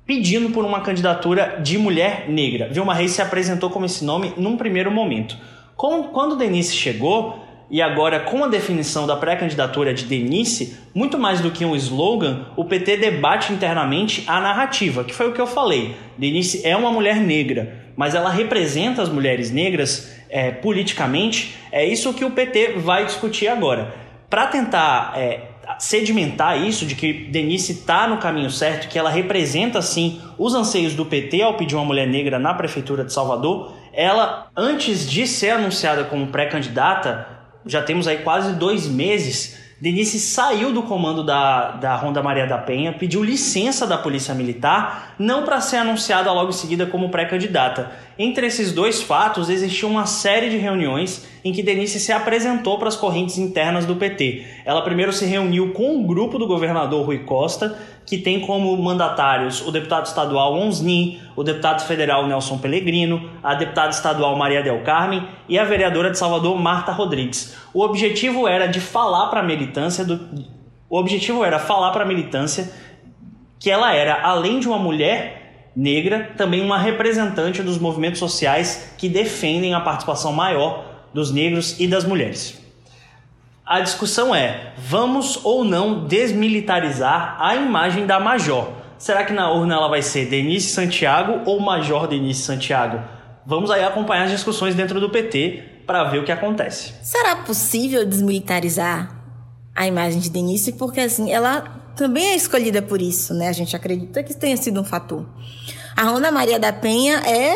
pedindo 0.06 0.52
por 0.52 0.64
uma 0.64 0.82
candidatura 0.82 1.60
de 1.62 1.78
mulher 1.78 2.30
negra. 2.30 2.70
Vilma 2.70 2.94
Reis 2.94 3.12
se 3.12 3.22
apresentou 3.22 3.72
como 3.72 3.86
esse 3.86 4.06
nome 4.06 4.34
num 4.38 4.56
primeiro 4.56 4.92
momento. 4.92 5.36
Quando 5.76 6.36
Denise 6.36 6.76
chegou, 6.76 7.43
e 7.74 7.82
agora, 7.82 8.20
com 8.20 8.44
a 8.44 8.48
definição 8.48 9.08
da 9.08 9.16
pré-candidatura 9.16 9.96
de 9.96 10.06
Denise, 10.06 10.78
muito 10.94 11.18
mais 11.18 11.42
do 11.42 11.50
que 11.50 11.66
um 11.66 11.76
slogan, 11.76 12.46
o 12.56 12.66
PT 12.66 12.98
debate 12.98 13.52
internamente 13.52 14.24
a 14.28 14.40
narrativa, 14.40 15.04
que 15.04 15.12
foi 15.12 15.30
o 15.30 15.34
que 15.34 15.42
eu 15.42 15.48
falei. 15.48 15.96
Denise 16.16 16.62
é 16.64 16.78
uma 16.78 16.92
mulher 16.92 17.16
negra, 17.16 17.92
mas 17.98 18.14
ela 18.14 18.30
representa 18.30 19.02
as 19.02 19.10
mulheres 19.10 19.50
negras 19.50 20.14
é, 20.30 20.52
politicamente. 20.52 21.56
É 21.72 21.84
isso 21.84 22.14
que 22.14 22.24
o 22.24 22.30
PT 22.30 22.74
vai 22.74 23.08
discutir 23.08 23.48
agora. 23.48 23.92
Para 24.30 24.46
tentar 24.46 25.14
é, 25.18 25.42
sedimentar 25.80 26.62
isso, 26.64 26.86
de 26.86 26.94
que 26.94 27.12
Denise 27.12 27.72
está 27.72 28.08
no 28.08 28.20
caminho 28.20 28.52
certo, 28.52 28.88
que 28.88 29.00
ela 29.00 29.10
representa 29.10 29.82
sim 29.82 30.22
os 30.38 30.54
anseios 30.54 30.94
do 30.94 31.08
PT 31.08 31.42
ao 31.42 31.56
pedir 31.56 31.74
uma 31.74 31.86
mulher 31.86 32.06
negra 32.06 32.38
na 32.38 32.54
prefeitura 32.54 33.04
de 33.04 33.12
Salvador, 33.12 33.74
ela, 33.92 34.52
antes 34.56 35.10
de 35.10 35.26
ser 35.26 35.50
anunciada 35.50 36.04
como 36.04 36.28
pré-candidata, 36.28 37.42
já 37.66 37.82
temos 37.82 38.08
aí 38.08 38.18
quase 38.18 38.54
dois 38.54 38.88
meses, 38.88 39.58
Denise 39.84 40.18
saiu 40.18 40.72
do 40.72 40.84
comando 40.84 41.26
da, 41.26 41.72
da 41.72 41.96
Ronda 41.98 42.24
Maria 42.24 42.48
da 42.48 42.58
Penha, 42.58 42.94
pediu 42.94 43.22
licença 43.22 43.86
da 43.86 43.98
Polícia 43.98 44.34
Militar, 44.34 45.14
não 45.20 45.44
para 45.44 45.60
ser 45.60 45.76
anunciada 45.76 46.32
logo 46.32 46.52
em 46.52 46.54
seguida 46.54 46.86
como 46.86 47.10
pré-candidata. 47.10 47.92
Entre 48.18 48.48
esses 48.48 48.72
dois 48.72 49.02
fatos, 49.02 49.50
existiu 49.50 49.90
uma 49.90 50.06
série 50.06 50.50
de 50.50 50.56
reuniões 50.56 51.28
em 51.44 51.52
que 51.52 51.62
Denise 51.62 52.00
se 52.00 52.14
apresentou 52.14 52.80
para 52.80 52.88
as 52.88 52.96
correntes 52.96 53.38
internas 53.38 53.86
do 53.86 53.98
PT. 53.98 54.46
Ela 54.64 54.82
primeiro 54.84 55.12
se 55.12 55.26
reuniu 55.26 55.74
com 55.74 56.00
o 56.00 56.08
grupo 56.08 56.40
do 56.40 56.48
governador 56.48 57.06
Rui 57.06 57.20
Costa, 57.20 57.78
que 58.06 58.18
tem 58.18 58.42
como 58.42 58.76
mandatários 58.78 59.66
o 59.66 59.72
deputado 59.72 60.06
estadual 60.06 60.54
Onsnin, 60.54 61.20
o 61.36 61.44
deputado 61.44 61.86
federal 61.86 62.28
Nelson 62.28 62.58
Pellegrino, 62.58 63.30
a 63.42 63.56
deputada 63.56 63.90
estadual 63.90 64.36
Maria 64.36 64.62
Del 64.62 64.82
Carmen 64.84 65.28
e 65.48 65.58
a 65.58 65.64
vereadora 65.64 66.12
de 66.12 66.18
Salvador 66.18 66.60
Marta 66.60 66.92
Rodrigues. 66.92 67.56
O 67.74 67.84
objetivo 67.84 68.48
era 68.48 68.68
de 68.68 68.80
falar 68.80 69.28
para 69.28 69.40
a 69.40 69.44
militância 69.44 70.04
do 70.04 70.20
o 70.94 70.98
objetivo 71.00 71.44
era 71.44 71.58
falar 71.58 71.90
para 71.90 72.04
a 72.04 72.08
militância 72.08 72.72
que 73.60 73.72
ela 73.72 73.96
era, 73.96 74.22
além 74.22 74.60
de 74.60 74.68
uma 74.68 74.78
mulher 74.78 75.72
negra, 75.76 76.34
também 76.38 76.62
uma 76.62 76.78
representante 76.78 77.64
dos 77.64 77.80
movimentos 77.80 78.20
sociais 78.20 78.94
que 78.96 79.10
defendem 79.10 79.74
a 79.74 79.80
participação 79.80 80.32
maior 80.32 81.08
dos 81.12 81.32
negros 81.32 81.80
e 81.80 81.88
das 81.88 82.04
mulheres. 82.04 82.63
A 83.66 83.80
discussão 83.80 84.36
é: 84.36 84.74
vamos 84.78 85.40
ou 85.44 85.64
não 85.64 86.06
desmilitarizar 86.06 87.38
a 87.40 87.56
imagem 87.56 88.06
da 88.06 88.20
Major? 88.20 88.72
Será 88.98 89.24
que 89.24 89.32
na 89.32 89.52
urna 89.52 89.76
ela 89.76 89.88
vai 89.88 90.02
ser 90.02 90.26
Denise 90.26 90.70
Santiago 90.70 91.50
ou 91.50 91.60
Major 91.60 92.08
Denise 92.08 92.42
Santiago? 92.42 93.02
Vamos 93.46 93.72
aí 93.72 93.84
acompanhar 93.84 94.24
as 94.24 94.32
discussões 94.32 94.76
dentro 94.76 95.00
do 95.00 95.10
PT 95.10 95.82
para 95.86 96.04
ver 96.06 96.20
o 96.20 96.26
que 96.26 96.32
acontece. 96.32 96.94
Será 97.02 97.38
possível 97.38 98.06
desmilitarizar 98.06 99.16
a 99.76 99.88
imagem 99.88 100.20
de 100.20 100.30
Denise? 100.30 100.74
Porque 100.74 101.00
assim, 101.00 101.32
ela 101.32 101.62
também 101.96 102.32
é 102.32 102.36
escolhida 102.36 102.82
por 102.82 103.02
isso, 103.02 103.34
né? 103.34 103.48
A 103.48 103.54
gente 103.54 103.76
acredita 103.76 104.24
que 104.24 104.34
tenha 104.34 104.58
sido 104.58 104.82
um 104.82 104.84
fator. 104.84 105.26
A 105.96 106.04
Ronda 106.04 106.32
Maria 106.32 106.60
da 106.60 106.74
Penha 106.74 107.18
é 107.20 107.54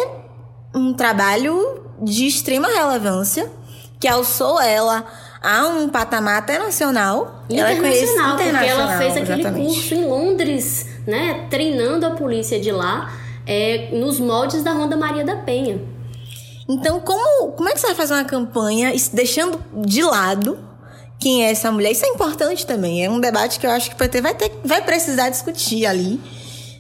um 0.73 0.93
trabalho 0.93 1.83
de 2.01 2.27
extrema 2.27 2.67
relevância 2.67 3.51
que 3.99 4.07
alçou 4.07 4.61
ela 4.61 5.05
a 5.41 5.67
um 5.67 5.89
patamar 5.89 6.37
até 6.37 6.57
nacional. 6.59 7.43
Internacional, 7.49 8.39
ela 8.39 8.41
é 8.41 8.51
porque 8.51 8.65
ela 8.65 8.97
fez 8.97 9.17
aquele 9.17 9.41
exatamente. 9.41 9.73
curso 9.73 9.93
em 9.93 10.05
Londres, 10.05 10.85
né? 11.05 11.47
Treinando 11.49 12.05
a 12.05 12.11
polícia 12.11 12.59
de 12.59 12.71
lá 12.71 13.13
é, 13.45 13.89
nos 13.93 14.19
moldes 14.19 14.63
da 14.63 14.71
Ronda 14.71 14.97
Maria 14.97 15.23
da 15.23 15.35
Penha. 15.37 15.79
Então, 16.69 16.99
como, 16.99 17.53
como 17.53 17.69
é 17.69 17.71
que 17.71 17.79
você 17.79 17.87
vai 17.87 17.95
fazer 17.95 18.13
uma 18.13 18.25
campanha 18.25 18.93
deixando 19.13 19.59
de 19.73 20.01
lado 20.01 20.67
quem 21.19 21.45
é 21.45 21.51
essa 21.51 21.71
mulher. 21.71 21.91
Isso 21.91 22.05
é 22.05 22.09
importante 22.09 22.65
também. 22.65 23.03
É 23.03 23.09
um 23.09 23.19
debate 23.19 23.59
que 23.59 23.65
eu 23.65 23.71
acho 23.71 23.89
que 23.89 23.95
o 23.95 23.97
PT 23.97 24.21
vai, 24.21 24.35
ter, 24.35 24.51
vai 24.63 24.81
precisar 24.81 25.29
discutir 25.29 25.85
ali. 25.85 26.21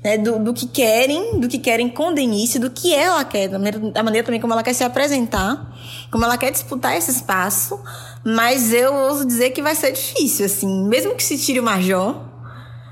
Né, 0.03 0.17
do, 0.17 0.39
do, 0.39 0.53
que 0.53 0.67
querem, 0.67 1.39
do 1.39 1.47
que 1.47 1.57
querem 1.57 1.89
com 1.89 2.13
Denise, 2.13 2.59
do 2.59 2.69
que 2.69 2.93
ela 2.93 3.25
quer, 3.25 3.47
da 3.47 3.57
maneira, 3.57 3.79
da 3.91 4.03
maneira 4.03 4.25
também 4.25 4.39
como 4.39 4.53
ela 4.53 4.63
quer 4.63 4.73
se 4.73 4.83
apresentar, 4.83 5.75
como 6.11 6.23
ela 6.23 6.37
quer 6.37 6.51
disputar 6.51 6.95
esse 6.95 7.11
espaço. 7.11 7.79
Mas 8.23 8.73
eu 8.73 8.93
ouso 8.93 9.25
dizer 9.25 9.51
que 9.51 9.61
vai 9.61 9.73
ser 9.73 9.91
difícil, 9.91 10.45
assim. 10.45 10.87
Mesmo 10.87 11.15
que 11.15 11.23
se 11.23 11.37
tire 11.37 11.59
o 11.59 11.63
Major, 11.63 12.21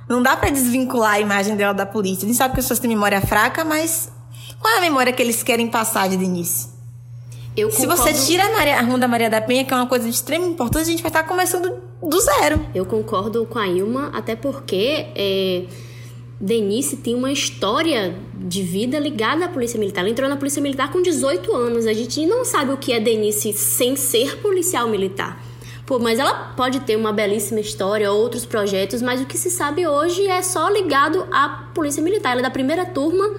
não 0.10 0.22
dá 0.22 0.36
para 0.36 0.50
desvincular 0.50 1.14
a 1.14 1.20
imagem 1.20 1.56
dela 1.56 1.74
da 1.74 1.86
polícia. 1.86 2.26
A 2.26 2.28
gente 2.28 2.38
sabe 2.38 2.54
que 2.54 2.60
as 2.60 2.66
pessoas 2.66 2.80
têm 2.80 2.90
memória 2.90 3.22
fraca, 3.22 3.64
mas 3.64 4.12
qual 4.60 4.74
é 4.74 4.78
a 4.78 4.82
memória 4.82 5.12
que 5.12 5.22
eles 5.22 5.44
querem 5.44 5.68
passar 5.68 6.10
de 6.10 6.18
Denise? 6.18 6.70
Eu 7.56 7.72
Se 7.72 7.86
você 7.86 8.14
tira 8.14 8.46
a, 8.46 8.52
Maria, 8.52 8.78
a 8.78 8.82
Ronda 8.82 9.08
Maria 9.08 9.30
da 9.30 9.40
Penha, 9.40 9.64
que 9.64 9.74
é 9.74 9.78
uma 9.78 9.88
coisa 9.88 10.04
de 10.04 10.12
extrema 10.14 10.46
importância, 10.46 10.88
a 10.88 10.92
gente 10.92 11.02
vai 11.02 11.10
estar 11.10 11.24
começando 11.24 11.82
do 12.02 12.20
zero. 12.20 12.66
Eu 12.76 12.86
concordo 12.86 13.46
com 13.46 13.58
a 13.58 13.68
Ilma, 13.68 14.12
até 14.14 14.36
porque 14.36 15.08
é, 15.16 15.66
Denise 16.40 16.98
tem 16.98 17.16
uma 17.16 17.32
história 17.32 18.16
de 18.34 18.62
vida 18.62 19.00
ligada 19.00 19.46
à 19.46 19.48
Polícia 19.48 19.80
Militar. 19.80 20.02
Ela 20.02 20.10
entrou 20.10 20.30
na 20.30 20.36
Polícia 20.36 20.62
Militar 20.62 20.92
com 20.92 21.02
18 21.02 21.54
anos. 21.56 21.86
A 21.86 21.94
gente 21.94 22.26
não 22.26 22.44
sabe 22.44 22.72
o 22.72 22.78
que 22.78 22.92
é 22.92 23.00
Denise 23.00 23.54
sem 23.54 23.96
ser 23.96 24.38
policial 24.38 24.88
militar. 24.88 25.42
Pô, 25.86 26.00
mas 26.00 26.20
ela 26.20 26.34
pode 26.56 26.80
ter 26.82 26.96
uma 26.96 27.14
belíssima 27.14 27.60
história, 27.60 28.12
outros 28.12 28.46
projetos, 28.46 29.02
mas 29.02 29.22
o 29.22 29.26
que 29.26 29.38
se 29.38 29.52
sabe 29.52 29.88
hoje 29.88 30.26
é 30.26 30.42
só 30.42 30.68
ligado 30.70 31.26
à 31.32 31.70
Polícia 31.74 32.02
Militar. 32.02 32.32
Ela 32.32 32.42
é 32.42 32.44
da 32.44 32.50
primeira 32.50 32.86
turma 32.86 33.32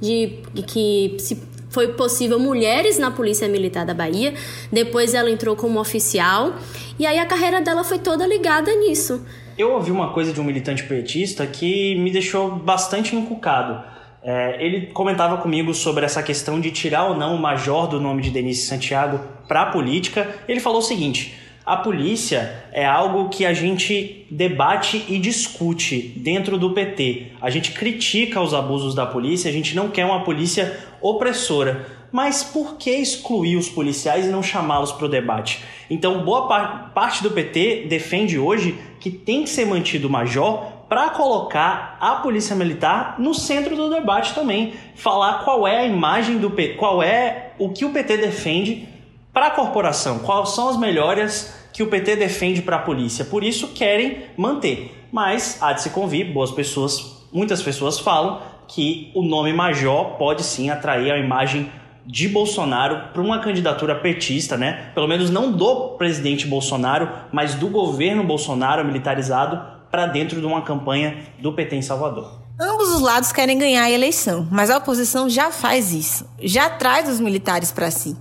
de 0.00 0.40
que 0.66 1.16
se 1.18 1.40
foi 1.70 1.88
possível 1.88 2.38
mulheres 2.38 2.98
na 2.98 3.10
Polícia 3.10 3.48
Militar 3.48 3.86
da 3.86 3.94
Bahia. 3.94 4.34
Depois 4.70 5.14
ela 5.14 5.30
entrou 5.30 5.56
como 5.56 5.80
oficial. 5.80 6.54
E 6.98 7.06
aí 7.06 7.18
a 7.18 7.24
carreira 7.24 7.60
dela 7.62 7.82
foi 7.82 7.98
toda 7.98 8.26
ligada 8.26 8.74
nisso. 8.74 9.24
Eu 9.56 9.72
ouvi 9.72 9.90
uma 9.90 10.12
coisa 10.12 10.32
de 10.32 10.40
um 10.40 10.44
militante 10.44 10.84
petista 10.84 11.46
que 11.46 11.94
me 11.96 12.10
deixou 12.10 12.56
bastante 12.56 13.14
encucado. 13.14 13.84
É, 14.22 14.64
ele 14.64 14.86
comentava 14.86 15.36
comigo 15.36 15.74
sobre 15.74 16.04
essa 16.04 16.22
questão 16.22 16.60
de 16.60 16.70
tirar 16.70 17.04
ou 17.04 17.16
não 17.16 17.34
o 17.34 17.40
major 17.40 17.86
do 17.86 18.00
nome 18.00 18.22
de 18.22 18.30
Denise 18.30 18.62
Santiago 18.62 19.20
para 19.46 19.62
a 19.62 19.66
política. 19.66 20.28
Ele 20.48 20.60
falou 20.60 20.78
o 20.78 20.82
seguinte: 20.82 21.34
a 21.66 21.76
polícia 21.76 22.64
é 22.72 22.86
algo 22.86 23.28
que 23.28 23.44
a 23.44 23.52
gente 23.52 24.26
debate 24.30 25.04
e 25.08 25.18
discute 25.18 25.98
dentro 26.16 26.56
do 26.56 26.72
PT. 26.72 27.32
A 27.40 27.50
gente 27.50 27.72
critica 27.72 28.40
os 28.40 28.54
abusos 28.54 28.94
da 28.94 29.06
polícia, 29.06 29.50
a 29.50 29.52
gente 29.52 29.76
não 29.76 29.88
quer 29.88 30.04
uma 30.04 30.24
polícia 30.24 30.76
opressora. 31.00 32.01
Mas 32.12 32.44
por 32.44 32.76
que 32.76 32.90
excluir 32.90 33.56
os 33.56 33.70
policiais 33.70 34.26
e 34.26 34.28
não 34.28 34.42
chamá-los 34.42 34.92
para 34.92 35.06
o 35.06 35.08
debate? 35.08 35.64
Então, 35.88 36.22
boa 36.22 36.46
par 36.46 36.92
parte 36.94 37.22
do 37.22 37.30
PT 37.30 37.86
defende 37.88 38.38
hoje 38.38 38.78
que 39.00 39.10
tem 39.10 39.44
que 39.44 39.50
ser 39.50 39.64
mantido 39.64 40.08
o 40.08 40.10
major 40.10 40.70
para 40.88 41.08
colocar 41.08 41.96
a 41.98 42.16
polícia 42.16 42.54
militar 42.54 43.16
no 43.18 43.32
centro 43.32 43.74
do 43.74 43.88
debate 43.88 44.34
também, 44.34 44.74
falar 44.94 45.42
qual 45.42 45.66
é 45.66 45.78
a 45.78 45.86
imagem 45.86 46.36
do 46.36 46.50
PT, 46.50 46.74
qual 46.74 47.02
é 47.02 47.52
o 47.58 47.70
que 47.70 47.86
o 47.86 47.90
PT 47.90 48.18
defende 48.18 48.86
para 49.32 49.46
a 49.46 49.50
corporação, 49.50 50.18
quais 50.18 50.50
são 50.50 50.68
as 50.68 50.76
melhorias 50.76 51.62
que 51.72 51.82
o 51.82 51.86
PT 51.86 52.16
defende 52.16 52.60
para 52.60 52.76
a 52.76 52.80
polícia. 52.80 53.24
Por 53.24 53.42
isso 53.42 53.68
querem 53.68 54.24
manter. 54.36 55.06
Mas 55.10 55.56
há 55.62 55.72
de 55.72 55.80
se 55.80 55.90
convir, 55.90 56.30
boas 56.30 56.50
pessoas, 56.50 57.26
muitas 57.32 57.62
pessoas 57.62 57.98
falam 57.98 58.42
que 58.68 59.10
o 59.14 59.22
nome 59.22 59.52
Major 59.52 60.16
pode 60.18 60.42
sim 60.42 60.68
atrair 60.68 61.10
a 61.10 61.18
imagem 61.18 61.70
de 62.04 62.28
Bolsonaro 62.28 63.12
para 63.12 63.22
uma 63.22 63.38
candidatura 63.38 63.94
petista, 63.94 64.56
né? 64.56 64.90
Pelo 64.94 65.06
menos 65.06 65.30
não 65.30 65.52
do 65.52 65.90
presidente 65.96 66.46
Bolsonaro, 66.46 67.08
mas 67.32 67.54
do 67.54 67.68
governo 67.68 68.24
Bolsonaro 68.24 68.84
militarizado 68.84 69.60
para 69.90 70.06
dentro 70.06 70.40
de 70.40 70.46
uma 70.46 70.62
campanha 70.62 71.18
do 71.38 71.52
PT 71.52 71.76
em 71.76 71.82
Salvador. 71.82 72.40
Ambos 72.60 72.88
os 72.94 73.00
lados 73.00 73.32
querem 73.32 73.58
ganhar 73.58 73.84
a 73.84 73.90
eleição, 73.90 74.46
mas 74.50 74.70
a 74.70 74.78
oposição 74.78 75.28
já 75.28 75.50
faz 75.50 75.92
isso, 75.92 76.26
já 76.40 76.70
traz 76.70 77.08
os 77.08 77.18
militares 77.18 77.72
para 77.72 77.90
si. 77.90 78.16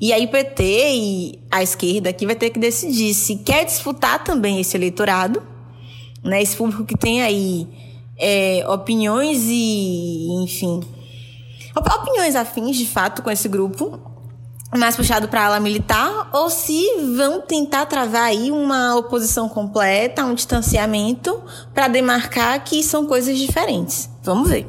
E 0.00 0.12
aí 0.12 0.26
PT 0.26 0.62
e 0.62 1.38
a 1.50 1.62
esquerda 1.62 2.10
aqui 2.10 2.26
vai 2.26 2.36
ter 2.36 2.50
que 2.50 2.58
decidir 2.58 3.14
se 3.14 3.36
quer 3.36 3.64
disputar 3.64 4.22
também 4.22 4.60
esse 4.60 4.76
eleitorado, 4.76 5.42
né? 6.22 6.42
Esse 6.42 6.56
público 6.56 6.84
que 6.84 6.96
tem 6.96 7.22
aí 7.22 7.66
é, 8.16 8.64
opiniões 8.68 9.44
e, 9.46 10.44
enfim, 10.44 10.80
opiniões 11.78 12.34
afins 12.34 12.76
de 12.76 12.86
fato 12.86 13.22
com 13.22 13.30
esse 13.30 13.48
grupo, 13.48 13.98
mais 14.76 14.96
puxado 14.96 15.28
para 15.28 15.42
a 15.42 15.46
ala 15.46 15.60
militar, 15.60 16.28
ou 16.32 16.50
se 16.50 16.84
vão 17.16 17.40
tentar 17.40 17.86
travar 17.86 18.24
aí 18.24 18.50
uma 18.50 18.96
oposição 18.96 19.48
completa, 19.48 20.24
um 20.24 20.34
distanciamento 20.34 21.42
para 21.72 21.88
demarcar 21.88 22.62
que 22.64 22.82
são 22.82 23.06
coisas 23.06 23.38
diferentes. 23.38 24.10
Vamos 24.22 24.50
ver. 24.50 24.68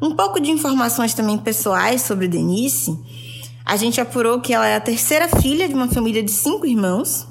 Um 0.00 0.14
pouco 0.14 0.38
de 0.38 0.50
informações 0.50 1.14
também 1.14 1.38
pessoais 1.38 2.02
sobre 2.02 2.28
Denise. 2.28 2.98
A 3.64 3.76
gente 3.76 4.00
apurou 4.00 4.40
que 4.40 4.52
ela 4.52 4.66
é 4.66 4.76
a 4.76 4.80
terceira 4.80 5.26
filha 5.26 5.66
de 5.66 5.74
uma 5.74 5.88
família 5.88 6.22
de 6.22 6.30
cinco 6.30 6.66
irmãos. 6.66 7.26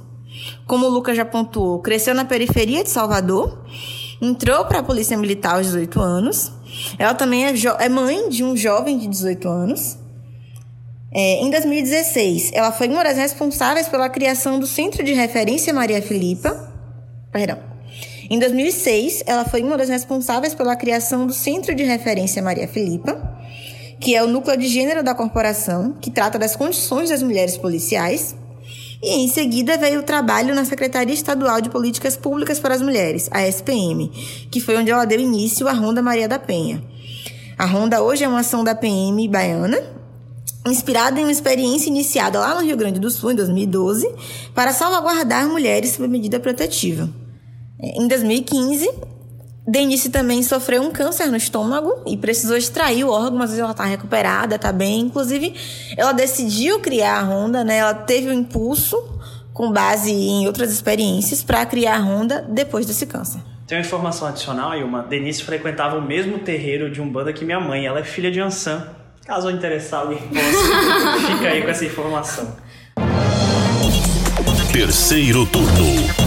Como 0.67 0.87
o 0.87 0.89
Lucas 0.89 1.15
já 1.15 1.23
pontuou, 1.23 1.79
cresceu 1.79 2.13
na 2.13 2.25
periferia 2.25 2.83
de 2.83 2.89
Salvador, 2.89 3.63
entrou 4.21 4.65
para 4.65 4.79
a 4.79 4.83
Polícia 4.83 5.17
Militar 5.17 5.55
aos 5.55 5.67
18 5.67 5.99
anos. 5.99 6.51
Ela 6.97 7.13
também 7.13 7.45
é, 7.45 7.53
é 7.79 7.89
mãe 7.89 8.29
de 8.29 8.43
um 8.43 8.55
jovem 8.55 8.97
de 8.97 9.07
18 9.07 9.47
anos. 9.47 9.97
É, 11.11 11.41
em 11.41 11.49
2016, 11.49 12.51
ela 12.53 12.71
foi 12.71 12.89
uma 12.89 13.03
das 13.03 13.17
responsáveis 13.17 13.87
pela 13.87 14.09
criação 14.09 14.59
do 14.59 14.67
Centro 14.67 15.03
de 15.03 15.13
Referência 15.13 15.73
Maria 15.73 16.01
Filipa. 16.01 16.73
Perdão. 17.31 17.59
Em 18.29 18.39
2006, 18.39 19.23
ela 19.25 19.45
foi 19.45 19.61
uma 19.61 19.77
das 19.77 19.89
responsáveis 19.89 20.53
pela 20.53 20.75
criação 20.75 21.25
do 21.25 21.33
Centro 21.33 21.73
de 21.73 21.83
Referência 21.83 22.41
Maria 22.41 22.67
Filipa 22.67 23.35
que 23.99 24.15
é 24.15 24.23
o 24.23 24.27
núcleo 24.27 24.57
de 24.57 24.67
gênero 24.67 25.03
da 25.03 25.15
corporação, 25.15 25.93
que 25.93 26.11
trata 26.11 26.37
das 26.37 26.55
condições 26.55 27.09
das 27.09 27.23
mulheres 27.23 27.57
policiais. 27.57 28.35
E 29.01 29.15
em 29.15 29.27
seguida 29.27 29.77
veio 29.77 29.99
o 29.99 30.03
trabalho 30.03 30.55
na 30.55 30.65
Secretaria 30.65 31.13
Estadual 31.13 31.61
de 31.61 31.69
Políticas 31.69 32.15
Públicas 32.15 32.59
para 32.59 32.73
as 32.73 32.81
Mulheres, 32.81 33.29
a 33.31 33.47
SPM, 33.47 34.09
que 34.49 34.59
foi 34.59 34.77
onde 34.77 34.91
ela 34.91 35.05
deu 35.05 35.19
início 35.19 35.67
à 35.67 35.73
Ronda 35.73 36.01
Maria 36.01 36.27
da 36.27 36.39
Penha. 36.39 36.83
A 37.57 37.65
Ronda 37.65 38.01
hoje 38.01 38.23
é 38.23 38.27
uma 38.27 38.39
ação 38.39 38.63
da 38.63 38.75
PM 38.75 39.27
baiana, 39.27 39.81
inspirada 40.67 41.19
em 41.19 41.23
uma 41.23 41.31
experiência 41.31 41.89
iniciada 41.89 42.39
lá 42.39 42.55
no 42.55 42.61
Rio 42.61 42.75
Grande 42.75 42.99
do 42.99 43.09
Sul, 43.09 43.31
em 43.31 43.35
2012, 43.35 44.09
para 44.53 44.73
salvaguardar 44.73 45.47
mulheres 45.47 45.91
sob 45.91 46.07
medida 46.07 46.39
protetiva. 46.39 47.09
Em 47.79 48.07
2015, 48.07 48.89
Denise 49.67 50.09
também 50.09 50.43
sofreu 50.43 50.83
um 50.83 50.91
câncer 50.91 51.25
no 51.27 51.37
estômago 51.37 52.03
e 52.05 52.15
precisou 52.15 52.55
extrair 52.55 53.03
o 53.03 53.09
órgão, 53.09 53.39
mas 53.39 53.57
ela 53.57 53.73
tá 53.73 53.83
recuperada, 53.83 54.59
tá 54.59 54.71
bem. 54.71 55.01
Inclusive, 55.01 55.55
ela 55.97 56.11
decidiu 56.11 56.79
criar 56.79 57.19
a 57.19 57.23
Honda, 57.23 57.63
né? 57.63 57.77
Ela 57.77 57.93
teve 57.93 58.27
o 58.27 58.31
um 58.31 58.33
impulso 58.33 58.95
com 59.53 59.71
base 59.71 60.11
em 60.11 60.45
outras 60.45 60.71
experiências 60.71 61.41
para 61.41 61.65
criar 61.65 61.95
a 61.95 61.99
Honda 61.99 62.45
depois 62.47 62.85
desse 62.85 63.07
câncer. 63.07 63.39
Tem 63.65 63.79
uma 63.79 63.83
informação 63.83 64.27
adicional 64.27 64.71
aí, 64.71 64.83
uma 64.83 65.01
Denise 65.01 65.41
frequentava 65.41 65.97
o 65.97 66.01
mesmo 66.01 66.37
terreiro 66.37 66.91
de 66.91 67.01
Umbanda 67.01 67.33
que 67.33 67.43
minha 67.43 67.59
mãe. 67.59 67.87
Ela 67.87 68.01
é 68.01 68.03
filha 68.03 68.29
de 68.29 68.39
Ansan. 68.39 68.87
Caso 69.25 69.49
interessar 69.49 70.01
alguém 70.01 70.19
fica 70.19 71.47
aí 71.49 71.63
com 71.63 71.69
essa 71.69 71.83
informação. 71.83 72.55
Terceiro 74.71 75.47
turno. 75.47 76.24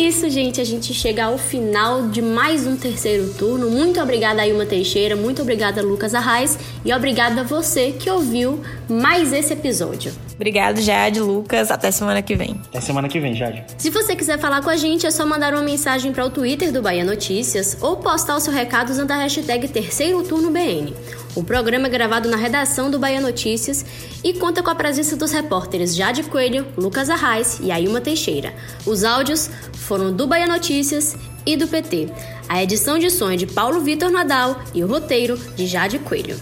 Isso, 0.00 0.30
gente, 0.30 0.60
a 0.60 0.64
gente 0.64 0.94
chega 0.94 1.24
ao 1.24 1.36
final 1.36 2.08
de 2.08 2.22
mais 2.22 2.66
um 2.66 2.76
terceiro 2.76 3.34
turno. 3.34 3.70
Muito 3.70 4.00
obrigada, 4.00 4.46
Ilma 4.46 4.64
Teixeira, 4.64 5.14
muito 5.14 5.42
obrigada, 5.42 5.82
Lucas 5.82 6.14
Arraes, 6.14 6.58
e 6.84 6.92
obrigada 6.92 7.42
a 7.42 7.44
você 7.44 7.92
que 7.92 8.08
ouviu 8.10 8.60
mais 8.88 9.32
esse 9.32 9.52
episódio. 9.52 10.29
Obrigado, 10.40 10.80
Jade, 10.80 11.20
Lucas. 11.20 11.70
Até 11.70 11.90
semana 11.90 12.22
que 12.22 12.34
vem. 12.34 12.58
Até 12.70 12.80
semana 12.80 13.10
que 13.10 13.20
vem, 13.20 13.34
Jade. 13.34 13.62
Se 13.76 13.90
você 13.90 14.16
quiser 14.16 14.38
falar 14.38 14.62
com 14.62 14.70
a 14.70 14.76
gente, 14.76 15.06
é 15.06 15.10
só 15.10 15.26
mandar 15.26 15.52
uma 15.52 15.60
mensagem 15.60 16.14
para 16.14 16.24
o 16.24 16.30
Twitter 16.30 16.72
do 16.72 16.80
Bahia 16.80 17.04
Notícias 17.04 17.76
ou 17.78 17.98
postar 17.98 18.36
o 18.36 18.40
seu 18.40 18.50
recado 18.50 18.88
usando 18.88 19.10
a 19.10 19.16
hashtag 19.16 19.68
Terceiro 19.68 20.22
Turno 20.22 20.50
BN. 20.50 20.94
O 21.36 21.44
programa 21.44 21.88
é 21.88 21.90
gravado 21.90 22.26
na 22.26 22.38
redação 22.38 22.90
do 22.90 22.98
Bahia 22.98 23.20
Notícias 23.20 23.84
e 24.24 24.32
conta 24.32 24.62
com 24.62 24.70
a 24.70 24.74
presença 24.74 25.14
dos 25.14 25.30
repórteres 25.30 25.94
Jade 25.94 26.22
Coelho, 26.22 26.66
Lucas 26.74 27.10
Arraes 27.10 27.60
e 27.62 27.70
Ailma 27.70 28.00
Teixeira. 28.00 28.54
Os 28.86 29.04
áudios 29.04 29.50
foram 29.74 30.10
do 30.10 30.26
Bahia 30.26 30.46
Notícias 30.46 31.18
e 31.44 31.54
do 31.54 31.68
PT. 31.68 32.08
A 32.48 32.62
edição 32.62 32.98
de 32.98 33.10
som 33.10 33.30
é 33.30 33.36
de 33.36 33.46
Paulo 33.46 33.82
Vitor 33.82 34.10
Nadal 34.10 34.58
e 34.72 34.82
o 34.82 34.86
roteiro 34.86 35.36
de 35.54 35.66
Jade 35.66 35.98
Coelho. 35.98 36.40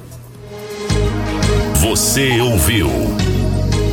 Você 1.80 2.40
ouviu 2.40 2.88